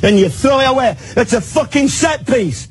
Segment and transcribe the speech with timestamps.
[0.02, 0.96] Then you throw it away.
[1.14, 2.68] It's a fucking set piece.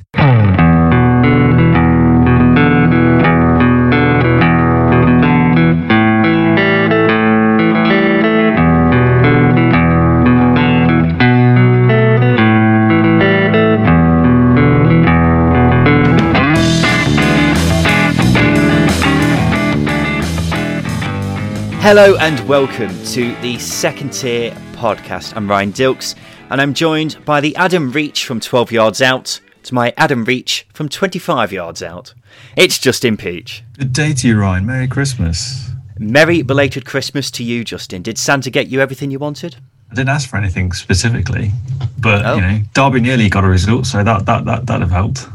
[21.81, 25.33] Hello and welcome to the Second Tier Podcast.
[25.35, 26.15] I'm Ryan Dilks
[26.49, 30.65] and I'm joined by the Adam Reach from 12 yards out to my Adam Reach
[30.73, 32.13] from 25 yards out.
[32.55, 33.63] It's Justin Peach.
[33.77, 34.65] Good day to you, Ryan.
[34.65, 35.69] Merry Christmas.
[35.97, 38.01] Merry belated Christmas to you, Justin.
[38.01, 39.57] Did Santa get you everything you wanted?
[39.91, 41.51] I didn't ask for anything specifically,
[41.99, 42.35] but Oh.
[42.35, 45.27] you know, Derby nearly got a result, so that that that that'd have helped.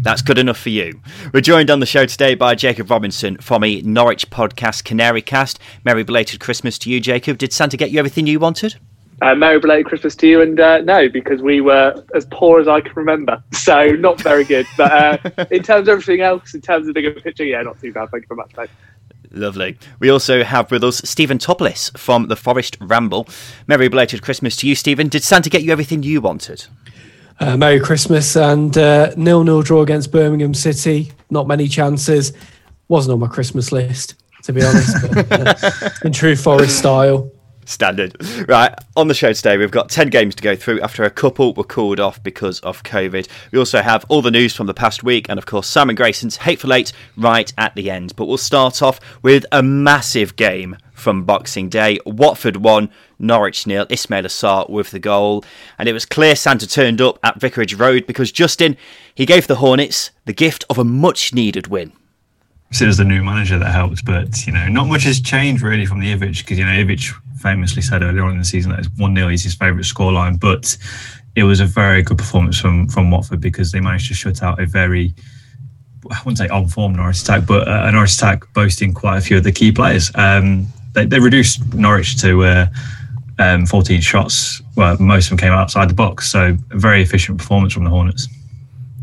[0.00, 1.00] That's good enough for you.
[1.34, 5.58] We're joined on the show today by Jacob Robinson from a Norwich podcast, Canary Cast.
[5.84, 7.36] Merry belated Christmas to you, Jacob.
[7.38, 8.76] Did Santa get you everything you wanted?
[9.20, 12.68] Uh, Merry belated Christmas to you, and uh, no, because we were as poor as
[12.68, 14.66] I can remember, so not very good.
[14.76, 17.80] But uh, in terms of everything else, in terms of the bigger picture, yeah, not
[17.80, 18.10] too bad.
[18.10, 18.70] Thank you very much, mate.
[19.30, 19.76] Lovely.
[19.98, 23.28] We also have with us Stephen Topless from the Forest Ramble.
[23.66, 25.08] Merry belated Christmas to you, Stephen.
[25.08, 26.64] Did Santa get you everything you wanted?
[27.40, 31.12] Uh, Merry Christmas and uh, nil-nil draw against Birmingham City.
[31.30, 32.32] Not many chances.
[32.88, 34.96] Wasn't on my Christmas list, to be honest.
[35.28, 37.30] but, uh, in true Forest style.
[37.68, 38.16] Standard.
[38.48, 41.52] Right, on the show today, we've got 10 games to go through after a couple
[41.52, 43.28] were called off because of COVID.
[43.52, 46.38] We also have all the news from the past week and, of course, Simon Grayson's
[46.38, 48.16] Hateful Eight right at the end.
[48.16, 51.98] But we'll start off with a massive game from Boxing Day.
[52.06, 55.44] Watford won, Norwich nil, Ismaila Sarr with the goal.
[55.78, 58.78] And it was clear Santa turned up at Vicarage Road because Justin,
[59.14, 61.92] he gave the Hornets the gift of a much needed win.
[62.70, 65.62] So it was the new manager that helps, but you know, not much has changed
[65.62, 68.72] really from the Ivic because you know Ivic famously said earlier on in the season
[68.72, 70.76] that one 0 is his favourite scoreline, but
[71.36, 74.60] it was a very good performance from from Watford because they managed to shut out
[74.60, 75.14] a very
[76.10, 79.20] I wouldn't say on form Norwich attack, but uh, a Norwich attack boasting quite a
[79.20, 80.10] few of the key players.
[80.14, 82.66] Um, they, they reduced Norwich to uh,
[83.38, 84.62] um, 14 shots.
[84.76, 87.90] Well, most of them came outside the box, so a very efficient performance from the
[87.90, 88.28] Hornets.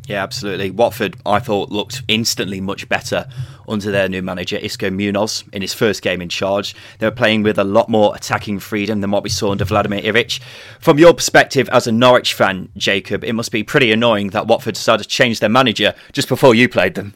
[0.08, 0.70] Yeah, absolutely.
[0.70, 3.28] Watford, I thought, looked instantly much better
[3.68, 6.76] under their new manager, Xisco Munoz, in his first game in charge.
[7.00, 10.02] They were playing with a lot more attacking freedom than what we saw under Vladimir
[10.02, 10.40] Ivic.
[10.80, 14.76] From your perspective as a Norwich fan, Jacob, it must be pretty annoying that Watford
[14.76, 17.16] decided to change their manager just before you played them.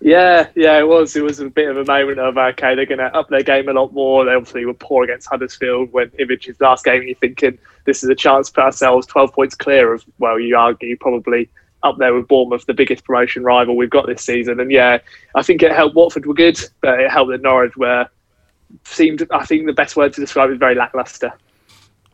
[0.00, 1.16] Yeah, yeah, it was.
[1.16, 3.68] It was a bit of a moment of okay, they're going to up their game
[3.68, 4.26] a lot more.
[4.26, 7.02] They obviously were poor against Huddersfield when Ivic's last game.
[7.04, 10.04] You're thinking this is a chance put ourselves 12 points clear of.
[10.18, 11.48] Well, you argue probably
[11.82, 14.60] up there with Bournemouth, the biggest promotion rival we've got this season.
[14.60, 14.98] And yeah,
[15.34, 18.08] I think it helped Watford were good, but it helped that Norwich were
[18.84, 19.26] seemed.
[19.30, 21.32] I think the best word to describe it is very lackluster.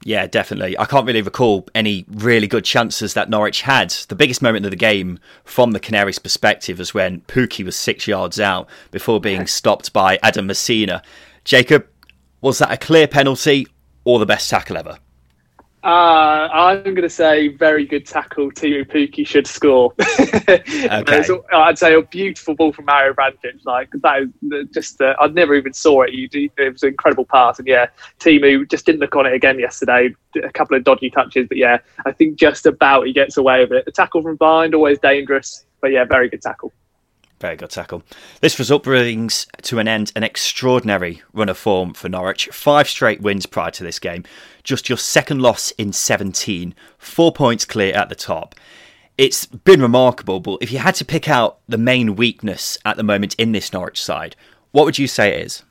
[0.05, 0.77] Yeah, definitely.
[0.79, 3.91] I can't really recall any really good chances that Norwich had.
[4.09, 8.09] The biggest moment of the game from the Canaries' perspective was when Pukki was six
[8.09, 11.03] yards out before being stopped by Adam Masina.
[11.45, 11.87] Jacob,
[12.41, 13.69] was that a clear penalty
[14.05, 14.99] or the best tackle ever?
[15.85, 18.53] Uh, I'm going to say very good tackle.
[18.53, 19.93] Teemu Pukki should score.
[19.99, 23.65] A- I'd say a beautiful ball from Mario Vrancic.
[23.65, 26.13] Like that is just, uh, I'd never even saw it.
[26.13, 27.89] You, it was an incredible pass, and yeah,
[28.21, 30.15] Teemu just didn't look on it again yesterday.
[30.43, 33.73] A couple of dodgy touches, but yeah, I think just about he gets away with
[33.73, 33.85] it.
[33.85, 36.73] The tackle from behind always dangerous, but yeah, very good tackle.
[37.43, 38.05] Very good tackle.
[38.41, 42.47] This result brings to an end an extraordinary run of form for Norwich.
[42.53, 44.23] Five straight wins prior to this game.
[44.63, 46.73] Just your second loss in 17.
[46.99, 48.55] Four points clear at the top.
[49.19, 53.03] It's been remarkable, but if you had to pick out the main weakness at the
[53.03, 54.37] moment in this Norwich side,
[54.71, 55.65] what would you say it is?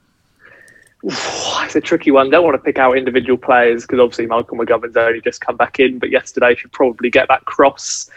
[1.03, 2.29] It's a tricky one.
[2.29, 5.79] Don't want to pick out individual players because obviously Malcolm McGovern's only just come back
[5.79, 8.09] in, but yesterday should probably get that cross.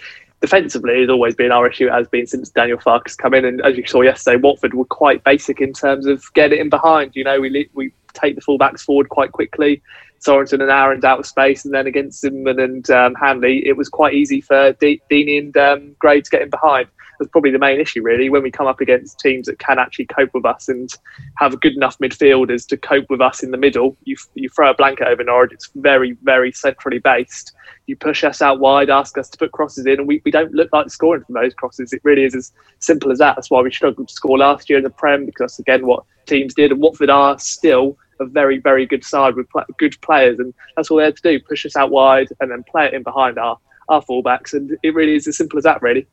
[0.45, 1.89] Defensively, has always been our issue.
[1.89, 5.25] Has been since Daniel Farke's come in, and as you saw yesterday, Watford were quite
[5.25, 7.17] basic in terms of getting in behind.
[7.17, 9.81] You know, we we take the fullbacks forward quite quickly.
[10.21, 13.89] Sorensen and Aarons out of space, and then against Zimmermann and um, Hanley, it was
[13.89, 16.89] quite easy for D- Deeney and um, Gray to get in behind.
[17.19, 20.07] That's probably the main issue really when we come up against teams that can actually
[20.07, 20.91] cope with us and
[21.37, 23.97] have good enough midfielders to cope with us in the middle.
[24.05, 27.53] You you throw a blanket over Norwich, it's very very centrally based.
[27.87, 30.55] You push us out wide, ask us to put crosses in, and we, we don't
[30.55, 31.93] look like scoring from those crosses.
[31.93, 33.37] It really is as simple as that.
[33.37, 36.55] That's why we struggled to score last year in the Prem because again what teams
[36.55, 39.47] did and Watford are still a very, very good side with
[39.79, 42.65] good players, and that's all they had to do: push us out wide and then
[42.65, 43.59] play it in behind our
[43.89, 44.55] our fullbacks.
[44.55, 46.07] And it really is as simple as that, really.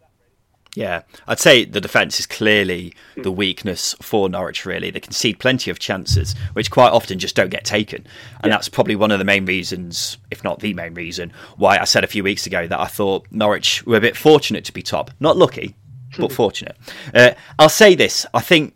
[0.73, 4.89] Yeah, I'd say the defence is clearly the weakness for Norwich, really.
[4.89, 8.07] They concede plenty of chances, which quite often just don't get taken.
[8.41, 8.51] And yeah.
[8.51, 12.05] that's probably one of the main reasons, if not the main reason, why I said
[12.05, 15.11] a few weeks ago that I thought Norwich were a bit fortunate to be top.
[15.19, 15.75] Not lucky,
[16.17, 16.77] but fortunate.
[17.13, 18.73] Uh, I'll say this I think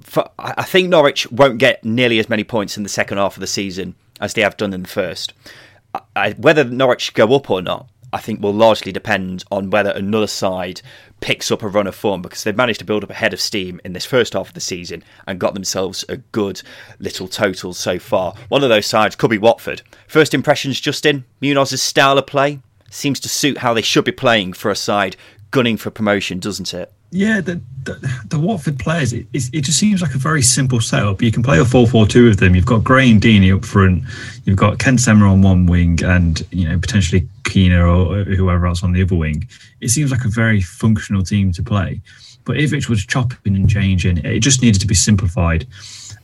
[0.00, 3.40] for, I think Norwich won't get nearly as many points in the second half of
[3.40, 5.32] the season as they have done in the first.
[6.14, 10.26] I, whether Norwich go up or not, I think will largely depend on whether another
[10.26, 10.82] side
[11.20, 13.40] picks up a run of form because they've managed to build up a head of
[13.40, 16.62] steam in this first half of the season and got themselves a good
[16.98, 18.34] little total so far.
[18.48, 19.82] One of those sides could be Watford.
[20.06, 22.60] First impressions, Justin, Munoz's style of play
[22.90, 25.16] seems to suit how they should be playing for a side
[25.50, 26.92] gunning for promotion, doesn't it?
[27.14, 31.20] Yeah, the, the, the Watford players, it, it, just seems like a very simple setup.
[31.20, 32.54] You can play a 4 4 2 with them.
[32.54, 34.04] You've got Gray and Deeney up front.
[34.46, 38.82] You've got Ken Sema on one wing and, you know, potentially Quina or whoever else
[38.82, 39.46] on the other wing.
[39.82, 42.00] It seems like a very functional team to play.
[42.44, 45.66] But if it was chopping and changing, it just needed to be simplified.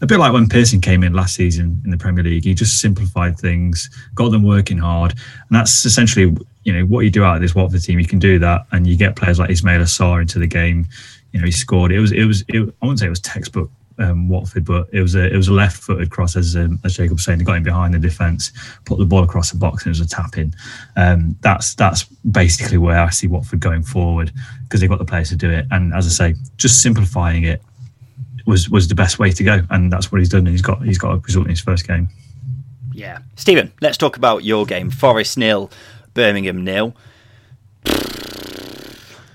[0.00, 2.80] A bit like when Pearson came in last season in the Premier League, he just
[2.80, 6.34] simplified things, got them working hard, and that's essentially
[6.68, 8.86] you know what you do out of this Watford team, you can do that, and
[8.86, 10.86] you get players like Ismaila Sarr into the game.
[11.32, 11.92] You know, he scored.
[11.92, 15.00] It was it was it, I wouldn't say it was textbook um, Watford, but it
[15.00, 17.38] was a it was a left-footed cross as um, as Jacob was saying.
[17.38, 18.52] They got him behind the defence,
[18.84, 20.54] put the ball across the box, and it was a tap in.
[20.96, 24.30] Um, that's that's basically where I see Watford going forward
[24.64, 25.64] because they've got the players to do it.
[25.70, 27.62] And as I say, just simplifying it
[28.44, 30.40] was was the best way to go, and that's what he's done.
[30.40, 32.10] And he's got he's got a result in his first game.
[32.92, 34.90] Yeah, Stephen, let's talk about your game.
[34.90, 35.70] Forest nil,
[36.18, 36.94] Birmingham nil.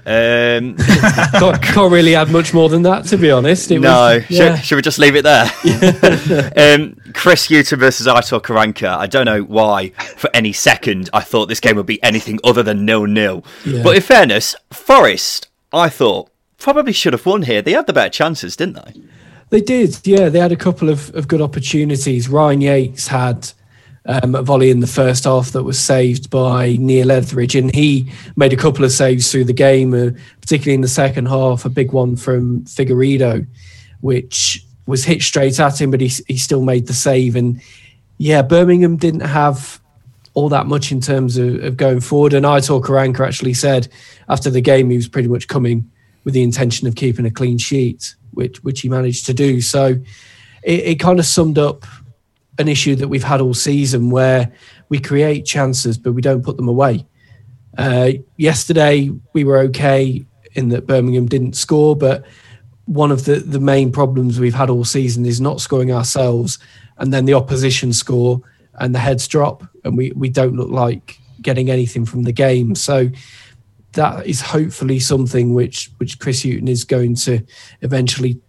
[0.05, 3.71] Um, can't, can't, really add much more than that, to be honest.
[3.71, 4.55] It no, was, yeah.
[4.57, 5.45] should, should, we just leave it there?
[6.57, 8.97] um, Chris Hughton versus Aitor Karanka.
[8.97, 12.63] I don't know why, for any second, I thought this game would be anything other
[12.63, 13.45] than nil nil.
[13.65, 13.81] Yeah.
[13.81, 17.61] But in fairness, Forest, I thought, probably should have won here.
[17.61, 19.01] They had the better chances, didn't they?
[19.51, 20.27] They did, yeah.
[20.27, 22.27] They had a couple of, of good opportunities.
[22.27, 23.53] Ryan Yates had
[24.05, 28.11] um, a volley in the first half that was saved by Neil Etheridge, and he
[28.35, 30.11] made a couple of saves through the game, uh,
[30.41, 31.65] particularly in the second half.
[31.65, 33.47] A big one from Figueiredo,
[34.01, 37.35] which was hit straight at him, but he he still made the save.
[37.35, 37.61] And
[38.17, 39.79] yeah, Birmingham didn't have
[40.33, 42.33] all that much in terms of, of going forward.
[42.33, 43.87] And I Aitor Karanka actually said
[44.27, 45.89] after the game he was pretty much coming
[46.23, 49.61] with the intention of keeping a clean sheet, which which he managed to do.
[49.61, 49.95] So
[50.63, 51.85] it, it kind of summed up
[52.59, 54.51] an issue that we've had all season where
[54.89, 57.05] we create chances but we don't put them away.
[57.77, 60.23] Uh, yesterday we were okay
[60.53, 62.25] in that Birmingham didn't score, but
[62.85, 66.59] one of the, the main problems we've had all season is not scoring ourselves
[66.97, 68.41] and then the opposition score
[68.75, 72.75] and the heads drop and we, we don't look like getting anything from the game.
[72.75, 73.09] So
[73.93, 77.43] that is hopefully something which which Chris Hughton is going to
[77.81, 78.39] eventually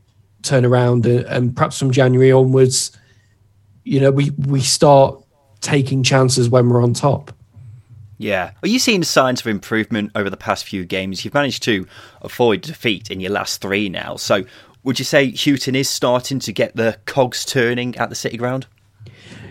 [0.42, 2.96] turn around and, and perhaps from January onwards
[3.84, 5.22] you know, we we start
[5.60, 7.32] taking chances when we're on top.
[8.18, 8.52] Yeah.
[8.62, 11.24] Are you seeing signs of improvement over the past few games?
[11.24, 11.86] You've managed to
[12.22, 14.16] avoid defeat in your last three now.
[14.16, 14.44] So
[14.84, 18.66] would you say Hughton is starting to get the cogs turning at the City Ground?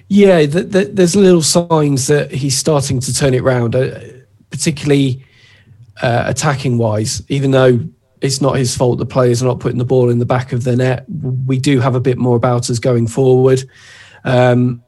[0.07, 3.99] Yeah, the, the, there's little signs that he's starting to turn it around, uh,
[4.49, 5.25] particularly
[6.01, 7.23] uh, attacking wise.
[7.29, 7.79] Even though
[8.21, 10.63] it's not his fault the players are not putting the ball in the back of
[10.63, 11.05] the net,
[11.45, 13.63] we do have a bit more about us going forward.
[14.23, 14.83] Um,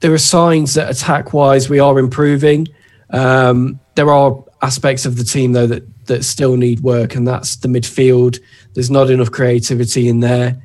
[0.00, 2.68] there are signs that attack wise we are improving.
[3.10, 7.56] Um, there are aspects of the team though that that still need work, and that's
[7.56, 8.40] the midfield.
[8.74, 10.60] There's not enough creativity in there.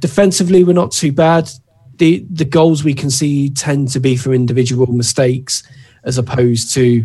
[0.00, 1.50] Defensively, we're not too bad.
[1.96, 5.62] The the goals we can see tend to be from individual mistakes
[6.04, 7.04] as opposed to,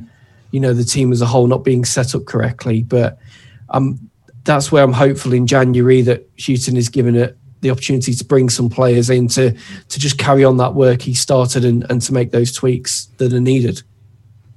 [0.51, 2.83] you know, the team as a whole not being set up correctly.
[2.83, 3.17] But
[3.69, 4.09] um,
[4.43, 8.49] that's where I'm hopeful in January that Hughton is given it the opportunity to bring
[8.49, 12.13] some players in to to just carry on that work he started and, and to
[12.13, 13.81] make those tweaks that are needed.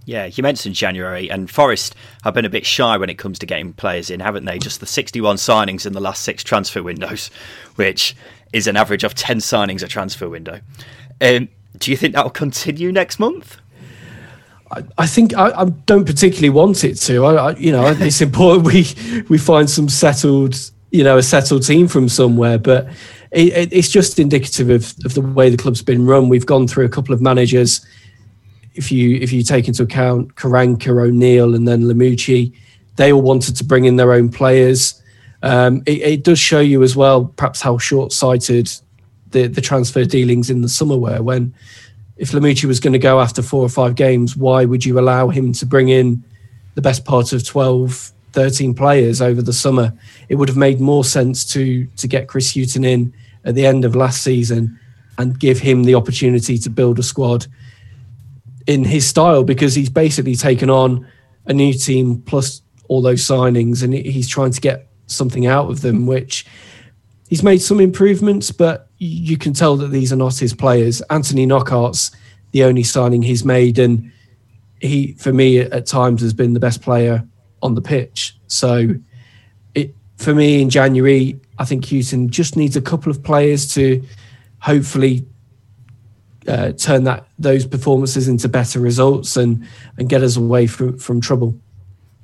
[0.06, 1.94] Yeah, you mentioned January, and Forest
[2.24, 4.58] have been a bit shy when it comes to getting players in, haven't they?
[4.58, 7.30] Just the 61 signings in the last six transfer windows,
[7.76, 8.14] which
[8.52, 10.60] is an average of 10 signings a transfer window.
[11.20, 13.56] Um, do you think that will continue next month?
[14.98, 17.24] I, think I, I, don't particularly want it to.
[17.24, 20.56] I, you know, it's important we we find some settled,
[20.94, 22.56] you know, a settled team from somewhere.
[22.56, 22.86] But
[23.32, 26.28] it, it, it's just indicative of, of the way the club's been run.
[26.28, 27.84] We've gone through a couple of managers.
[28.74, 32.54] If you if you take into account Karanka, O'Neill, and then Lamouchi,
[32.94, 35.02] they all wanted to bring in their own players.
[35.42, 38.70] Um, it, it, does show you as well, perhaps how short-sighted
[39.32, 41.22] the, the transfer dealings in the summer were.
[41.22, 41.52] When
[42.16, 45.28] if Lamouchi was going to go after four or five games, why would you allow
[45.28, 46.24] him to bring in
[46.76, 49.92] the best part of 12, 13 players over the summer?
[50.28, 53.14] It would have made more sense to to get Chris Hughton in
[53.44, 54.78] at the end of last season
[55.18, 57.46] and give him the opportunity to build a squad
[58.66, 61.06] in his style because he's basically taken on
[61.46, 65.82] a new team plus all those signings and he's trying to get something out of
[65.82, 66.46] them, which
[67.28, 71.00] he's made some improvements, but you can tell that these are not his players.
[71.10, 72.10] Anthony Knockaert's
[72.52, 74.12] the only signing he's made, and
[74.80, 77.26] he, for me, at times has been the best player
[77.64, 78.36] on the pitch.
[78.46, 78.90] So,
[79.74, 84.00] it for me in January, I think Hughton just needs a couple of players to
[84.60, 85.26] hopefully
[86.46, 89.66] uh, turn that those performances into better results and
[89.98, 91.58] and get us away from from trouble.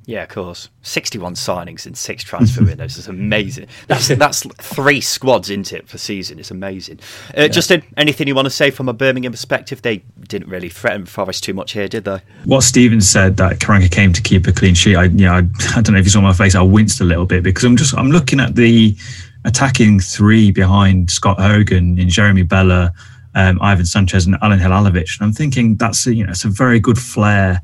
[0.07, 0.71] Yeah, of course.
[0.83, 3.67] Sixty-one signings in six transfer windows is amazing.
[3.87, 6.39] That's that's three squads into it for season.
[6.39, 7.01] It's amazing.
[7.37, 7.49] Uh, yeah.
[7.49, 9.83] Justin, anything you want to say from a Birmingham perspective?
[9.83, 12.21] They didn't really threaten Forest too much here, did they?
[12.45, 14.97] What Stephen said that Karanka came to keep a clean sheet.
[14.97, 15.39] I, you know, I,
[15.77, 16.55] I don't know if you saw my face.
[16.55, 18.97] I winced a little bit because I'm just I'm looking at the
[19.45, 22.93] attacking three behind Scott Hogan and Jeremie Bela,
[23.35, 25.19] um, Ivan Sanchez, and Alen Halilovic.
[25.19, 27.61] And I'm thinking that's a, you know it's a very good flair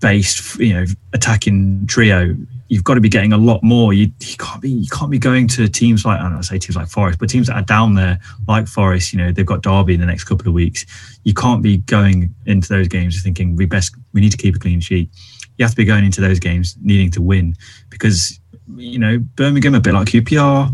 [0.00, 2.36] based, you know, attacking trio,
[2.68, 3.92] you've got to be getting a lot more.
[3.92, 6.58] You, you can't be you can't be going to teams like I don't know, say
[6.58, 9.12] teams like Forest, but teams that are down there like Forest.
[9.12, 10.84] You know, they've got Derby in the next couple of weeks.
[11.24, 14.58] You can't be going into those games thinking we best we need to keep a
[14.58, 15.10] clean sheet.
[15.56, 17.56] You have to be going into those games needing to win
[17.90, 18.38] because
[18.76, 20.70] you know Birmingham a bit like QPR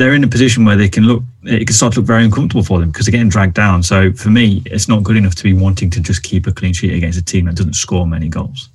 [0.00, 2.62] they're in a position where they can look it can start to look very uncomfortable
[2.62, 3.82] for them because they're getting dragged down.
[3.82, 6.72] So for me, it's not good enough to be wanting to just keep a clean
[6.72, 8.68] sheet against a team that doesn't score many goals.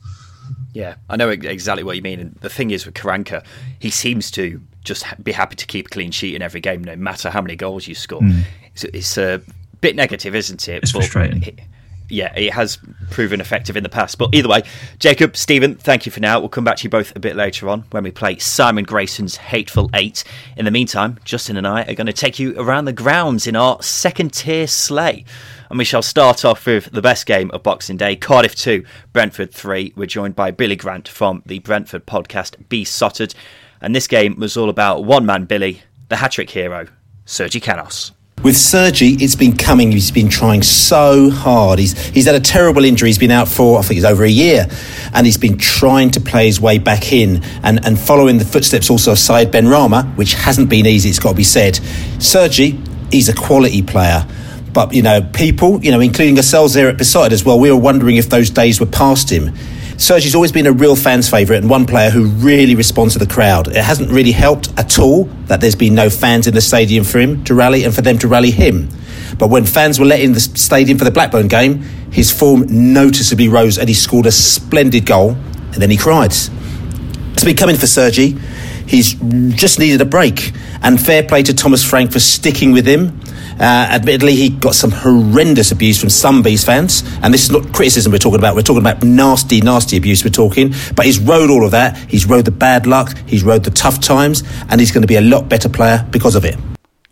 [0.74, 2.20] Yeah, I know exactly what you mean.
[2.20, 3.46] And the thing is with Karanka,
[3.79, 6.96] he seems to just be happy to keep a clean sheet in every game, no
[6.96, 8.22] matter how many goals you score.
[8.22, 8.44] Mm.
[8.74, 9.41] It's, it's, a
[9.79, 10.84] bit negative, isn't it?
[10.84, 11.44] It's but frustrating.
[11.44, 11.60] It,
[12.09, 12.77] yeah, it has
[13.09, 14.17] proven effective in the past.
[14.17, 14.63] But either way,
[15.00, 16.39] Jacob, Stephen, thank you for now.
[16.39, 19.38] We'll come back to you both a bit later on when we play Simon Grayson's
[19.38, 20.24] Hateful Eight.
[20.57, 23.55] In the meantime, Justin and I are going to take you around the grounds in
[23.55, 25.25] our second tier sleigh.
[25.69, 29.51] And we shall start off with the best game of Boxing Day Cardiff 2, Brentford
[29.51, 29.93] 3.
[29.95, 33.33] We're joined by Billy Grant from the Brentford podcast Beesotted.
[33.81, 36.88] And this game was all about one man Billy, the hat trick hero,
[37.25, 38.14] Sergi Canos.
[38.45, 39.91] With Sergi, it's been coming.
[39.91, 41.79] He's been trying so hard.
[41.79, 43.09] He's he's had a terrible injury.
[43.09, 44.67] He's been out for I think it's over a year,
[45.15, 48.91] and he's been trying to play his way back in and and following the footsteps
[48.91, 51.09] also of Said Benrahma, which hasn't been easy.
[51.09, 51.79] It's got to be said.
[52.19, 54.27] Sergi, he's a quality player.
[54.71, 57.79] But you know, people, you know, including ourselves there at Beside as well, we were
[57.79, 59.55] wondering if those days were past him.
[59.97, 63.27] Sergi's always been a real fans' favourite and one player who really responds to the
[63.27, 63.69] crowd.
[63.69, 67.19] It hasn't really helped at all that there's been no fans in the stadium for
[67.19, 68.89] him to rally and for them to rally him.
[69.37, 73.47] But when fans were let in the stadium for the Blackburn game, his form noticeably
[73.47, 76.31] rose and he scored a splendid goal and then he cried.
[76.31, 78.37] It's been coming for Sergi.
[78.85, 79.13] He's
[79.55, 80.51] just needed a break.
[80.81, 83.19] And fair play to Thomas Frank for sticking with him
[83.59, 87.74] uh, admittedly, he got some horrendous abuse from some Bees fans, and this is not
[87.74, 88.55] criticism we're talking about.
[88.55, 90.24] We're talking about nasty, nasty abuse.
[90.25, 91.97] We're talking, but he's rode all of that.
[92.09, 93.17] He's rode the bad luck.
[93.25, 96.35] He's rode the tough times, and he's going to be a lot better player because
[96.35, 96.57] of it.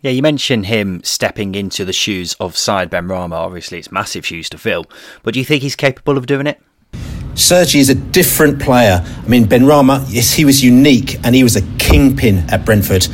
[0.02, 3.32] Yeah, you mentioned him stepping into the shoes of Said Benrahma.
[3.32, 4.84] Obviously, it's massive shoes to fill,
[5.22, 6.60] but do you think he's capable of doing it?
[7.34, 9.02] Sergi is a different player.
[9.04, 13.08] I mean, Benrahma, yes, he was unique and he was a kingpin at Brentford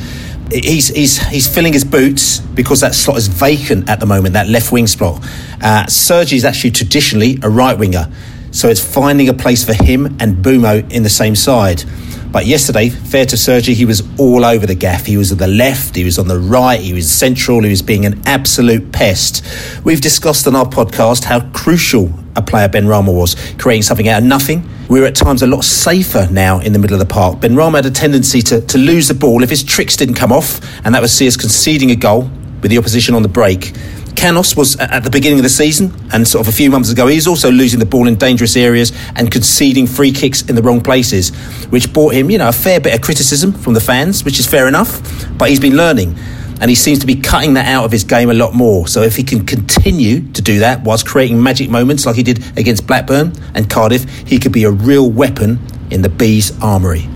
[0.51, 4.33] he's he's he's filling his boots because that slot is vacant at the moment.
[4.33, 5.25] That left wing slot.
[5.61, 8.11] Uh, Sergi is actually traditionally a right winger,
[8.51, 11.83] so it's finding a place for him and Mbeumo in the same side.
[12.31, 15.05] But yesterday, fair to Sergi, he was all over the gaff.
[15.05, 17.81] He was at the left, he was on the right, he was central, he was
[17.81, 19.43] being an absolute pest.
[19.83, 24.27] We've discussed on our podcast how crucial a player Benrahma was, creating something out of
[24.27, 24.67] nothing.
[24.87, 27.39] We're at times a lot safer now in the middle of the park.
[27.39, 30.61] Benrahma had a tendency to, to lose the ball if his tricks didn't come off,
[30.85, 32.29] and that would see us conceding a goal
[32.61, 33.73] with the opposition on the break.
[34.15, 36.91] Canos was uh, at the beginning of the season and sort of a few months
[36.91, 40.55] ago, he was also losing the ball in dangerous areas and conceding free kicks in
[40.55, 41.29] the wrong places,
[41.69, 44.47] which brought him, you know, a fair bit of criticism from the fans, which is
[44.47, 45.01] fair enough,
[45.37, 46.15] but he's been learning.
[46.61, 48.87] and he seems to be cutting that out of his game a lot more.
[48.87, 52.43] So if he can continue to do that whilst creating magic moments like he did
[52.55, 57.09] against Blackburn and Cardiff, he could be a real weapon in the Bees' armoury.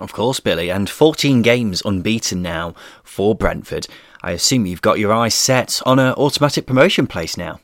[0.00, 2.74] Of course, Billy, and 14 games unbeaten now
[3.04, 3.86] for Brentford.
[4.28, 7.60] I assume you've got your eyes set on an automatic promotion place now.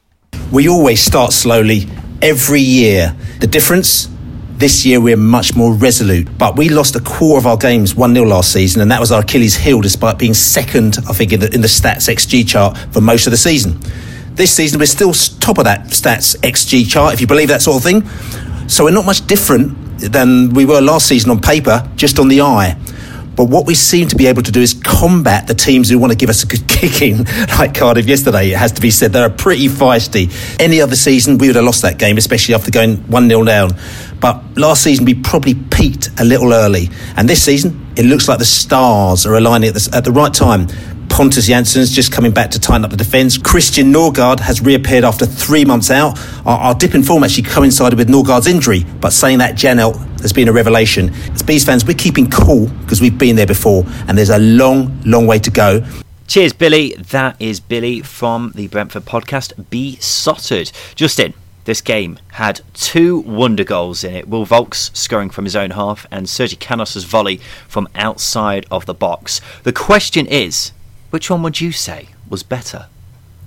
[0.51, 1.87] We always start slowly
[2.23, 3.15] every year.
[3.41, 4.09] The difference?
[4.53, 8.15] This year we're much more resolute, but we lost a quarter of our games 1
[8.15, 11.41] 0 last season, and that was our Achilles heel despite being second, I think, in
[11.41, 13.79] the, in the stats XG chart for most of the season.
[14.33, 17.77] This season we're still top of that stats XG chart, if you believe that sort
[17.77, 18.09] of thing.
[18.71, 22.41] So we're not much different than we were last season on paper, just on the
[22.41, 22.79] eye.
[23.37, 26.13] But what we seem to be able to do is combat the teams who want
[26.13, 27.25] to give us a good kicking,
[27.59, 28.51] like Cardiff yesterday.
[28.51, 30.31] It has to be said, they're pretty feisty.
[30.61, 33.71] Any other season, we would have lost that game, especially after going 1 0 down.
[34.21, 36.89] But last season, we probably peaked a little early.
[37.17, 40.33] And this season, it looks like the stars are aligning at the, at the right
[40.33, 40.69] time.
[41.15, 43.39] Pontus Jansson's just coming back to tighten up the defence.
[43.39, 46.19] Christian Nørgaard has reappeared after three months out.
[46.45, 50.33] Our, our dip in form actually coincided with Nørgaard's injury, but saying that Janelt has
[50.33, 51.15] been a revelation.
[51.31, 55.01] As Bees fans, we're keeping cool because we've been there before, and there's a long,
[55.07, 55.87] long way to go.
[56.27, 56.95] Cheers, Billy.
[56.95, 60.73] That is Billy from the Brentford podcast, Beesotted.
[60.97, 61.33] Justin,
[61.65, 64.29] this game had two wonder goals in it.
[64.29, 67.37] Will Vaulks scoring from his own half and Sergi Canos' volley
[67.69, 69.41] from outside of the box.
[69.63, 70.73] The question is,
[71.15, 72.87] which one would you say was better?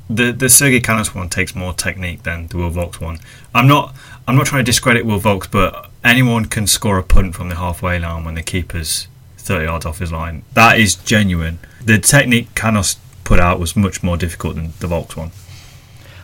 [0.09, 3.19] The the Sergi Canos one takes more technique than the Will Vaulks one.
[3.53, 3.93] I'm not
[4.25, 7.55] I'm not trying to discredit Will Vaulks, but anyone can score a punt from the
[7.55, 9.09] halfway line when the keeper's
[9.39, 10.43] 30 yards off his line.
[10.53, 11.59] That is genuine.
[11.83, 12.95] The technique Canos
[13.25, 15.31] put out was much more difficult than the Vaulks one.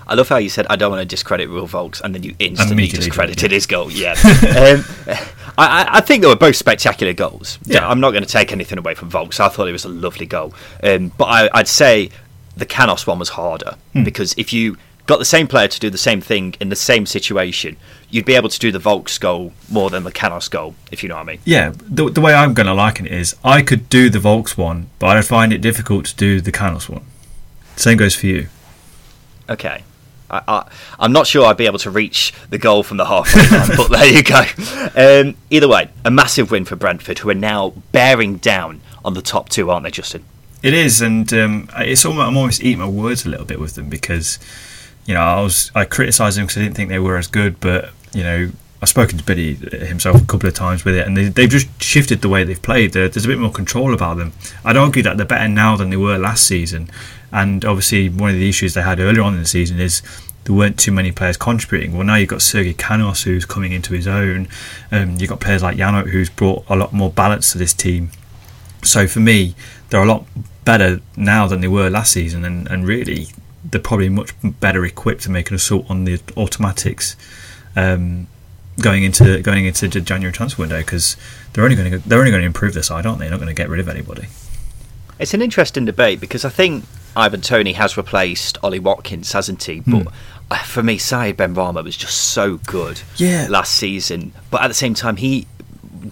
[0.07, 2.36] I love how you said I don't want to discredit Will Vaulks, and then you
[2.39, 3.91] instantly discredited his goal.
[3.91, 4.86] Yeah, um,
[5.57, 7.60] I, I, think they were both spectacular goals.
[7.65, 7.88] Yeah.
[7.88, 9.39] I'm not going to take anything away from Vaulks.
[9.39, 12.10] I thought it was a lovely goal, um, but I, would say
[12.57, 14.03] the Canos one was harder hmm.
[14.03, 17.05] because if you got the same player to do the same thing in the same
[17.05, 17.77] situation,
[18.10, 21.10] you'd be able to do the Vaulks goal more than the Canos goal, if you
[21.10, 21.39] know what I mean.
[21.45, 24.57] Yeah, the, the way I'm going to liken it is I could do the Vaulks
[24.57, 27.05] one, but I'd find it difficult to do the Canos one.
[27.75, 28.48] Same goes for you.
[29.50, 29.83] Okay.
[30.47, 33.69] I, am not sure I'd be able to reach the goal from the halfway line,
[33.77, 34.43] but there you go.
[34.95, 39.21] Um, either way, a massive win for Brentford, who are now bearing down on the
[39.21, 40.25] top two, aren't they, Justin?
[40.62, 43.75] It is, and um, it's almost, I'm almost eating my words a little bit with
[43.75, 44.39] them because,
[45.05, 47.60] you know, I was I criticised them because I didn't think they were as good,
[47.60, 48.49] but you know,
[48.84, 51.81] I've spoken to Billy himself a couple of times with it, and they, have just
[51.81, 52.91] shifted the way they've played.
[52.91, 54.34] There's a bit more control about them.
[54.65, 56.89] I'd argue that they're better now than they were last season,
[57.34, 60.04] and obviously, one of the issues they had earlier on in the season is
[60.43, 61.93] there weren't too many players contributing.
[61.96, 64.48] Well, now you've got Sergi Canos who's coming into his own.
[64.91, 68.12] Um, you've got players like Janelt who's brought a lot more balance to this team.
[68.84, 69.56] So for me,
[69.89, 70.26] they're a lot
[70.63, 73.28] better now than they were last season, and, and really
[73.65, 77.15] they're probably much better equipped to make an assault on the automatics
[77.76, 78.28] um,
[78.80, 81.17] going into going into the January transfer window because
[81.54, 83.26] they're only going to they're only going to improve their side, aren't they?
[83.26, 84.28] They're not going to get rid of anybody.
[85.17, 89.82] It's an interesting debate because I think Ivan Toney has replaced Ollie Watkins, hasn't he?
[89.82, 90.56] But hmm.
[90.65, 93.47] for me, Said Benrahma was just so good yeah.
[93.49, 94.34] last season.
[94.49, 95.47] But at the same time, he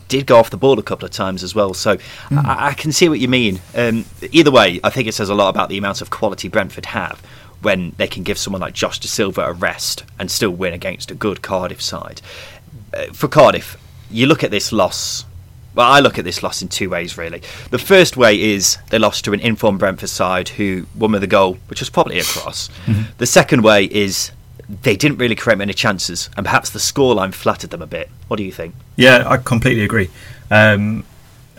[0.08, 1.74] did go off the ball a couple of times as well.
[1.74, 2.46] So mm.
[2.46, 3.60] I, I, can see what you mean.
[3.76, 6.88] Um, either way, I think it says a lot about the amount of quality Brentford
[6.88, 7.20] have
[7.62, 11.16] when they can give someone like Josh Dasilva a rest and still win against a
[11.16, 12.22] good Cardiff side.
[12.94, 13.78] Uh, for Cardiff,
[14.10, 15.26] you look at this loss
[15.76, 17.42] well, I look at this loss in two ways, really.
[17.70, 21.28] The first way is they lost to an informed Brentford side who won with a
[21.28, 22.70] goal, which was probably a cross.
[22.86, 23.04] Mm-hmm.
[23.18, 24.32] The second way is
[24.84, 28.10] they didn't really create many chances, and perhaps the scoreline flattered them a bit.
[28.28, 28.76] What do you think?
[28.96, 30.10] Yeah, I completely agree.
[30.50, 31.06] Um,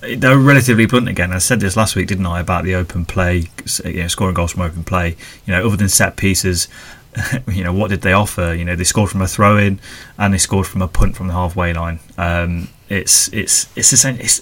[0.03, 1.33] they're relatively blunt again.
[1.33, 3.49] I said this last week, didn't I, about the open play,
[3.85, 5.17] you know, scoring goals from open play.
[5.47, 6.69] You know, other than set pieces,
[7.49, 8.55] you know, what did they offer?
[8.55, 9.81] You know, they scored from a throw in
[10.19, 12.01] and they scored from a punt from the halfway line.
[12.17, 14.41] Um, it's it's it's it's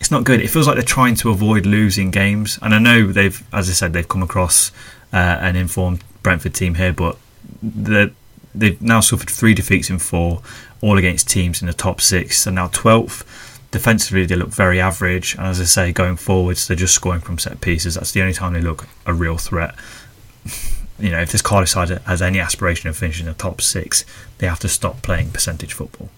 [0.00, 0.40] it's not good.
[0.40, 2.58] It feels like they're trying to avoid losing games.
[2.62, 4.72] And I know they've, as I said, they've come across
[5.12, 7.16] uh, an informed Brentford team here, but
[7.62, 10.42] they've now suffered three defeats in four,
[10.80, 12.46] all against teams in the top six.
[12.46, 13.46] And now twelfth.
[13.70, 17.38] Defensively, they look very average, and as I say, going forwards, they're just scoring from
[17.38, 17.94] set pieces.
[17.94, 19.76] That's the only time they look a real threat.
[21.00, 24.04] You know, if this Cardiff side has any aspiration of finishing the top six,
[24.38, 26.08] they have to stop playing percentage football.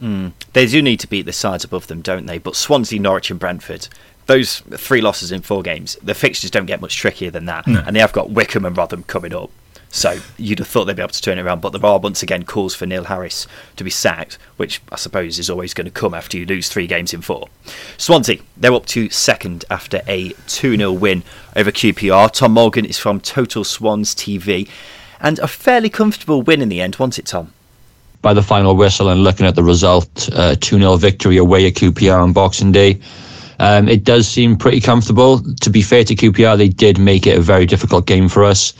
[0.00, 0.32] Mm.
[0.52, 2.38] They do need to beat the sides above them, don't they?
[2.38, 3.88] But Swansea, Norwich, and Brentford,
[4.26, 7.66] those three losses in four games, the fixtures don't get much trickier than that.
[7.66, 7.82] No.
[7.86, 9.50] And they have got Wycombe and Rotherham coming up.
[9.92, 12.22] So you'd have thought they'd be able to turn it around, but there are once
[12.22, 15.90] again calls for Neil Harris to be sacked, which I suppose is always going to
[15.90, 17.48] come after you lose three games in four.
[17.98, 21.24] Swansea, they're up to second after a 2 0 win
[21.56, 22.30] over QPR.
[22.30, 24.68] Tom Morgan is from Total Swans TV,
[25.20, 27.52] and a fairly comfortable win in the end, wasn't it, Tom?
[28.22, 31.74] By the final whistle and looking at the result, uh, 2 0 victory away at
[31.74, 33.00] QPR on Boxing Day.
[33.58, 35.42] Um, it does seem pretty comfortable.
[35.60, 38.72] To be fair to QPR, they did make it a very difficult game for us.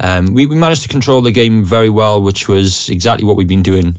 [0.00, 3.46] Um, we, we, managed to control the game very well, which was exactly what we've
[3.46, 3.94] been doing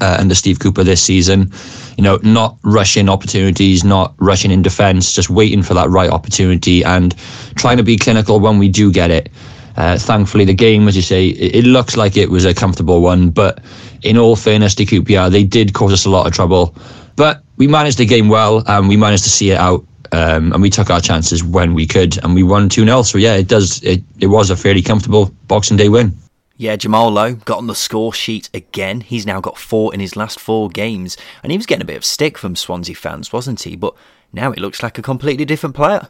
[0.00, 1.52] uh, under Steve Cooper this season.
[1.98, 6.82] You know, not rushing opportunities, not rushing in defence, just waiting for that right opportunity
[6.82, 7.16] and
[7.56, 9.30] trying to be clinical when we do get it.
[9.76, 13.00] Uh, thankfully, the game, as you say, it, it, looks like it was a comfortable
[13.00, 13.30] one.
[13.30, 13.62] But
[14.02, 16.74] in all fairness to QPR, they did cause us a lot of trouble.
[17.16, 20.62] But we managed the game well and we managed to see it out um, and
[20.62, 23.02] we took our chances when we could, and we won 2 0.
[23.02, 23.82] So, yeah, it does.
[23.82, 26.16] It, it was a fairly comfortable Boxing Day win.
[26.56, 29.00] Yeah, Jamal Lowe got on the score sheet again.
[29.00, 31.96] He's now got four in his last four games, and he was getting a bit
[31.96, 33.76] of stick from Swansea fans, wasn't he?
[33.76, 33.94] But
[34.32, 36.08] now it looks like a completely different player.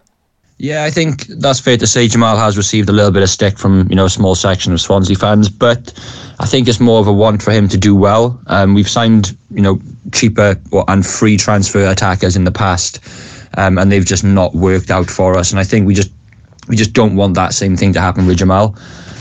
[0.56, 2.08] Yeah, I think that's fair to say.
[2.08, 4.80] Jamal has received a little bit of stick from you know a small section of
[4.80, 5.92] Swansea fans, but
[6.40, 8.40] I think it's more of a want for him to do well.
[8.48, 9.80] Um, we've signed you know
[10.12, 13.00] cheaper and free transfer attackers in the past
[13.58, 15.50] um, and they've just not worked out for us.
[15.50, 16.10] And I think we just
[16.68, 18.76] we just don't want that same thing to happen with Jamal.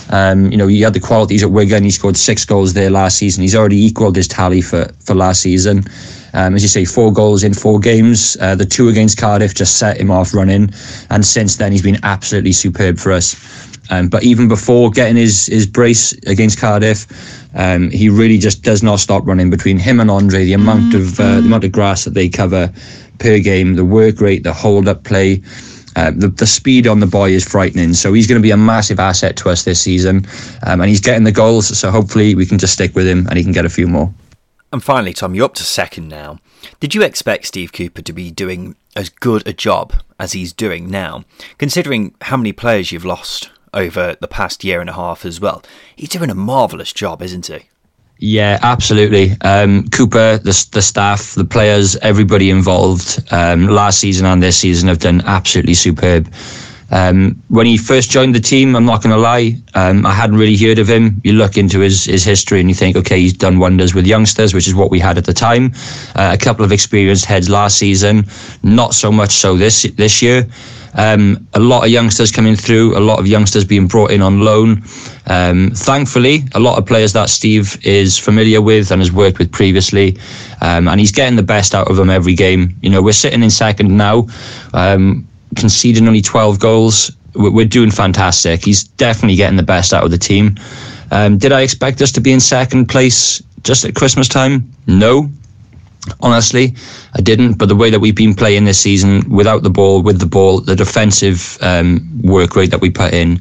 [0.10, 1.84] Um, you know, he had the qualities at Wigan.
[1.84, 3.42] He scored six goals there last season.
[3.42, 5.84] He's already equalled his tally for, for last season.
[6.34, 8.38] Um, as you say, four goals in four games.
[8.40, 10.72] Uh, the two against Cardiff just set him off running.
[11.10, 13.36] And since then, he's been absolutely superb for us.
[13.90, 17.08] Um, but even before getting his, his brace against Cardiff,
[17.56, 19.50] um, he really just does not stop running.
[19.50, 22.72] Between him and Andre, the amount of uh, the amount of grass that they cover
[23.20, 25.42] per game, the work rate, the hold up play.
[25.96, 27.94] Uh, the, the speed on the boy is frightening.
[27.94, 30.28] So he's going to be a massive asset to us this season.
[30.64, 31.76] Um, and he's getting the goals.
[31.76, 34.14] So hopefully we can just stick with him and he can get a few more.
[34.72, 36.40] And finally, Tom, you're up to second now.
[36.80, 40.92] Did you expect Steve Cooper to be doing as good a job as he's doing
[40.92, 41.24] now,
[41.58, 45.64] considering how many players you've lost over the past year and a half as well?
[45.96, 47.70] He's doing a marvellous job, isn't he?
[48.20, 49.36] Yeah, absolutely.
[49.42, 54.88] Um, Cooper, the the staff, the players, everybody involved um, last season and this season
[54.88, 56.32] have done absolutely superb.
[56.90, 60.38] Um, when he first joined the team, I'm not going to lie, um, I hadn't
[60.38, 61.22] really heard of him.
[61.24, 64.54] You look into his his history and you think, okay, he's done wonders with youngsters,
[64.54, 65.74] which is what we had at the time.
[66.16, 68.26] Uh, a couple of experienced heads last season,
[68.64, 70.48] not so much so this this year.
[70.98, 74.42] Um, a lot of youngsters coming through, a lot of youngsters being brought in on
[74.42, 74.84] loan.
[75.28, 79.52] Um, thankfully, a lot of players that Steve is familiar with and has worked with
[79.52, 80.18] previously,
[80.62, 82.76] um, and he's getting the best out of them every game.
[82.82, 84.28] You know, we're sitting in second now,
[84.74, 87.12] um, conceding only 12 goals.
[87.34, 88.66] We're doing fantastic.
[88.66, 90.58] He's definitely getting the best out of the team.
[91.12, 94.72] Um, did I expect us to be in second place just at Christmas time?
[94.88, 95.30] No,
[96.22, 96.76] honestly,
[97.16, 97.54] I didn't.
[97.54, 100.62] But the way that we've been playing this season, without the ball, with the ball,
[100.62, 103.40] the defensive um, work rate that we put in,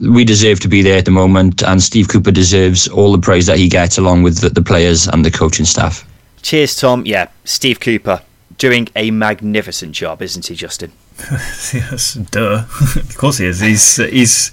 [0.00, 1.62] we deserve to be there at the moment.
[1.62, 5.06] And Steve Cooper deserves all the praise that he gets, along with the, the players
[5.06, 6.06] and the coaching staff.
[6.42, 7.06] Cheers, Tom.
[7.06, 8.22] Yeah, Steve Cooper
[8.58, 10.92] doing a magnificent job, isn't he, Justin?
[11.72, 12.64] yes, duh.
[12.96, 13.60] of course he is.
[13.60, 14.52] He's he's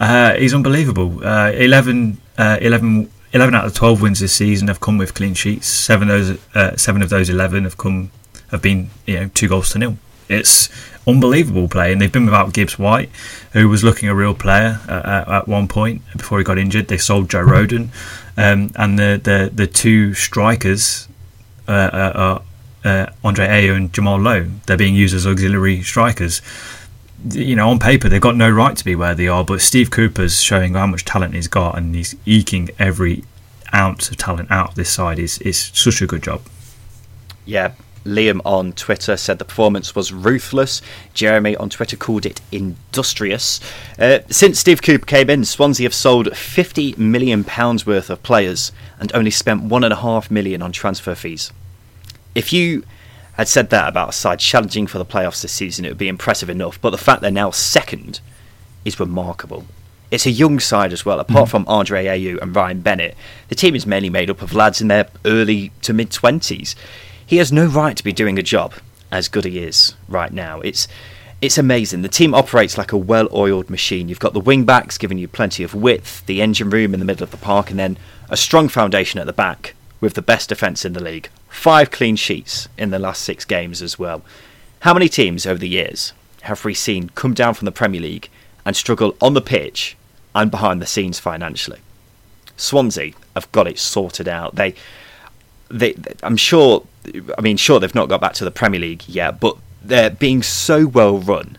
[0.00, 1.24] uh, he's unbelievable.
[1.24, 5.34] Uh, 11, uh, 11 11 out of 12 wins this season have come with clean
[5.34, 5.66] sheets.
[5.66, 8.10] Seven of those, uh, seven of those 11 have come
[8.50, 9.96] have been you know two goals to nil.
[10.28, 10.68] It's
[11.06, 13.10] unbelievable play, and they've been without Gibbs White,
[13.52, 16.88] who was looking a real player uh, at one point before he got injured.
[16.88, 17.88] They sold Joe Rodon,
[18.36, 21.08] um, and the, the the two strikers
[21.66, 22.42] uh, uh are
[22.84, 24.48] uh, Andre Ayew and Jamal Lowe.
[24.66, 26.42] They're being used as auxiliary strikers
[27.30, 29.90] you know, on paper they've got no right to be where they are, but Steve
[29.90, 33.24] Cooper's showing how much talent he's got, and he's eking every
[33.74, 35.18] ounce of talent out of this side.
[35.18, 36.42] is is such a good job.
[37.44, 37.72] Yeah,
[38.04, 40.80] Liam on Twitter said the performance was ruthless.
[41.12, 43.60] Jeremy on Twitter called it industrious.
[43.98, 48.70] Uh, since Steve Cooper came in, Swansea have sold fifty million pounds worth of players
[49.00, 51.52] and only spent £1.5 million on transfer fees.
[52.34, 52.84] If you
[53.32, 56.08] had said that about a side challenging for the playoffs this season, it would be
[56.08, 56.80] impressive enough.
[56.80, 58.20] But the fact they're now second
[58.84, 59.66] is remarkable.
[60.10, 61.20] It's a young side as well.
[61.20, 61.50] Apart mm.
[61.50, 63.16] from Andre Ayew and Ryan Bennett,
[63.48, 66.74] the team is mainly made up of lads in their early to mid twenties.
[67.24, 68.74] He has no right to be doing a job
[69.10, 70.60] as good he is right now.
[70.60, 70.88] It's
[71.40, 72.02] it's amazing.
[72.02, 74.08] The team operates like a well-oiled machine.
[74.08, 77.06] You've got the wing backs giving you plenty of width, the engine room in the
[77.06, 77.96] middle of the park, and then
[78.28, 81.28] a strong foundation at the back with the best defence in the league.
[81.48, 84.22] Five clean sheets in the last six games as well.
[84.80, 88.30] How many teams over the years have we seen come down from the Premier League
[88.64, 89.96] and struggle on the pitch
[90.34, 91.80] and behind the scenes financially.
[92.56, 94.56] Swansea have got it sorted out.
[94.56, 94.74] They,
[95.68, 96.84] they, I'm sure.
[97.36, 100.42] I mean, sure they've not got back to the Premier League yet, but they're being
[100.42, 101.56] so well run.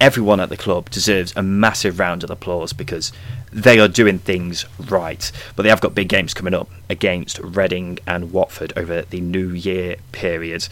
[0.00, 3.12] Everyone at the club deserves a massive round of applause because
[3.54, 5.30] they are doing things right.
[5.54, 9.50] But they have got big games coming up against Reading and Watford over the New
[9.50, 10.68] Year period.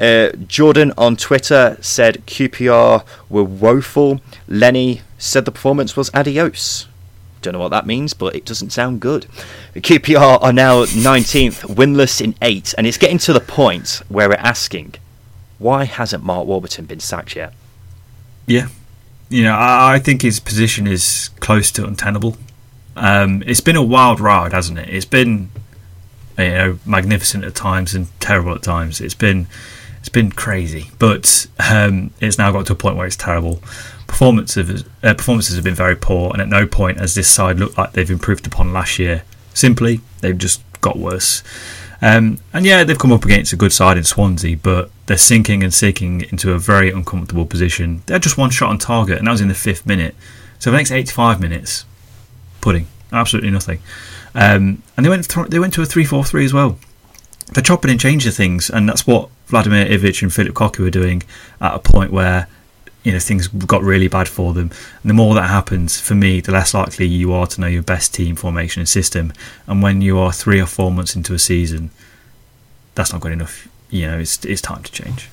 [0.00, 4.20] Uh, Jordan on Twitter said QPR were woeful.
[4.48, 6.88] Lenny said the performance was adios.
[7.42, 9.26] Don't know what that means, but it doesn't sound good.
[9.74, 14.36] QPR are now 19th, winless in eight, and it's getting to the point where we're
[14.36, 14.94] asking,
[15.58, 17.52] why hasn't Mark Warburton been sacked yet?
[18.46, 18.68] Yeah,
[19.32, 22.36] you know, I, I think his position is close to untenable.
[22.96, 24.88] Um, it's been a wild ride, hasn't it?
[24.88, 25.50] It's been
[26.38, 29.00] you know magnificent at times and terrible at times.
[29.00, 29.46] It's been
[29.98, 33.62] it's been crazy, but um, it's now got to a point where it's terrible
[34.12, 37.92] uh, performances have been very poor, and at no point has this side looked like
[37.92, 39.22] they've improved upon last year.
[39.54, 41.42] Simply, they've just got worse.
[42.02, 45.62] Um, and yeah, they've come up against a good side in Swansea, but they're sinking
[45.62, 48.02] and sinking into a very uncomfortable position.
[48.06, 50.16] They're just one shot on target, and that was in the fifth minute.
[50.58, 51.84] So the next 85 minutes,
[52.60, 53.78] pudding, absolutely nothing.
[54.34, 56.78] Um, and they went th- they went to a 3-4-3 as well.
[57.52, 61.22] They're chopping and changing things, and that's what Vladimir Ivic and Philip Cocu were doing
[61.60, 62.48] at a point where
[63.02, 64.70] you know things got really bad for them.
[65.02, 67.82] And the more that happens, for me, the less likely you are to know your
[67.82, 69.32] best team formation and system.
[69.66, 71.90] And when you are three or four months into a season,
[72.94, 73.68] that's not good enough.
[73.90, 75.28] You know, it's it's time to change.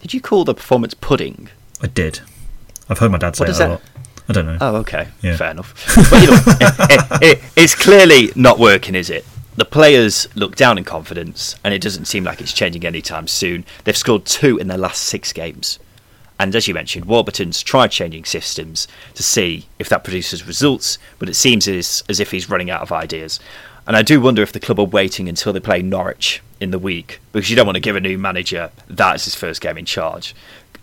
[0.00, 1.48] Did you call the performance pudding?
[1.80, 2.20] I did.
[2.88, 3.82] I've heard my dad say that, that a lot.
[4.28, 4.58] I don't know.
[4.60, 5.36] Oh, okay, yeah.
[5.36, 5.74] fair enough.
[6.10, 6.38] but you know,
[6.90, 9.24] it, it, it's clearly not working, is it?
[9.56, 13.64] The players look down in confidence, and it doesn't seem like it's changing anytime soon.
[13.84, 15.78] They've scored two in their last six games.
[16.42, 21.28] And as you mentioned, Warburton's tried changing systems to see if that produces results, but
[21.28, 23.38] it seems as, as if he's running out of ideas.
[23.86, 26.80] And I do wonder if the club are waiting until they play Norwich in the
[26.80, 29.78] week, because you don't want to give a new manager that as his first game
[29.78, 30.34] in charge.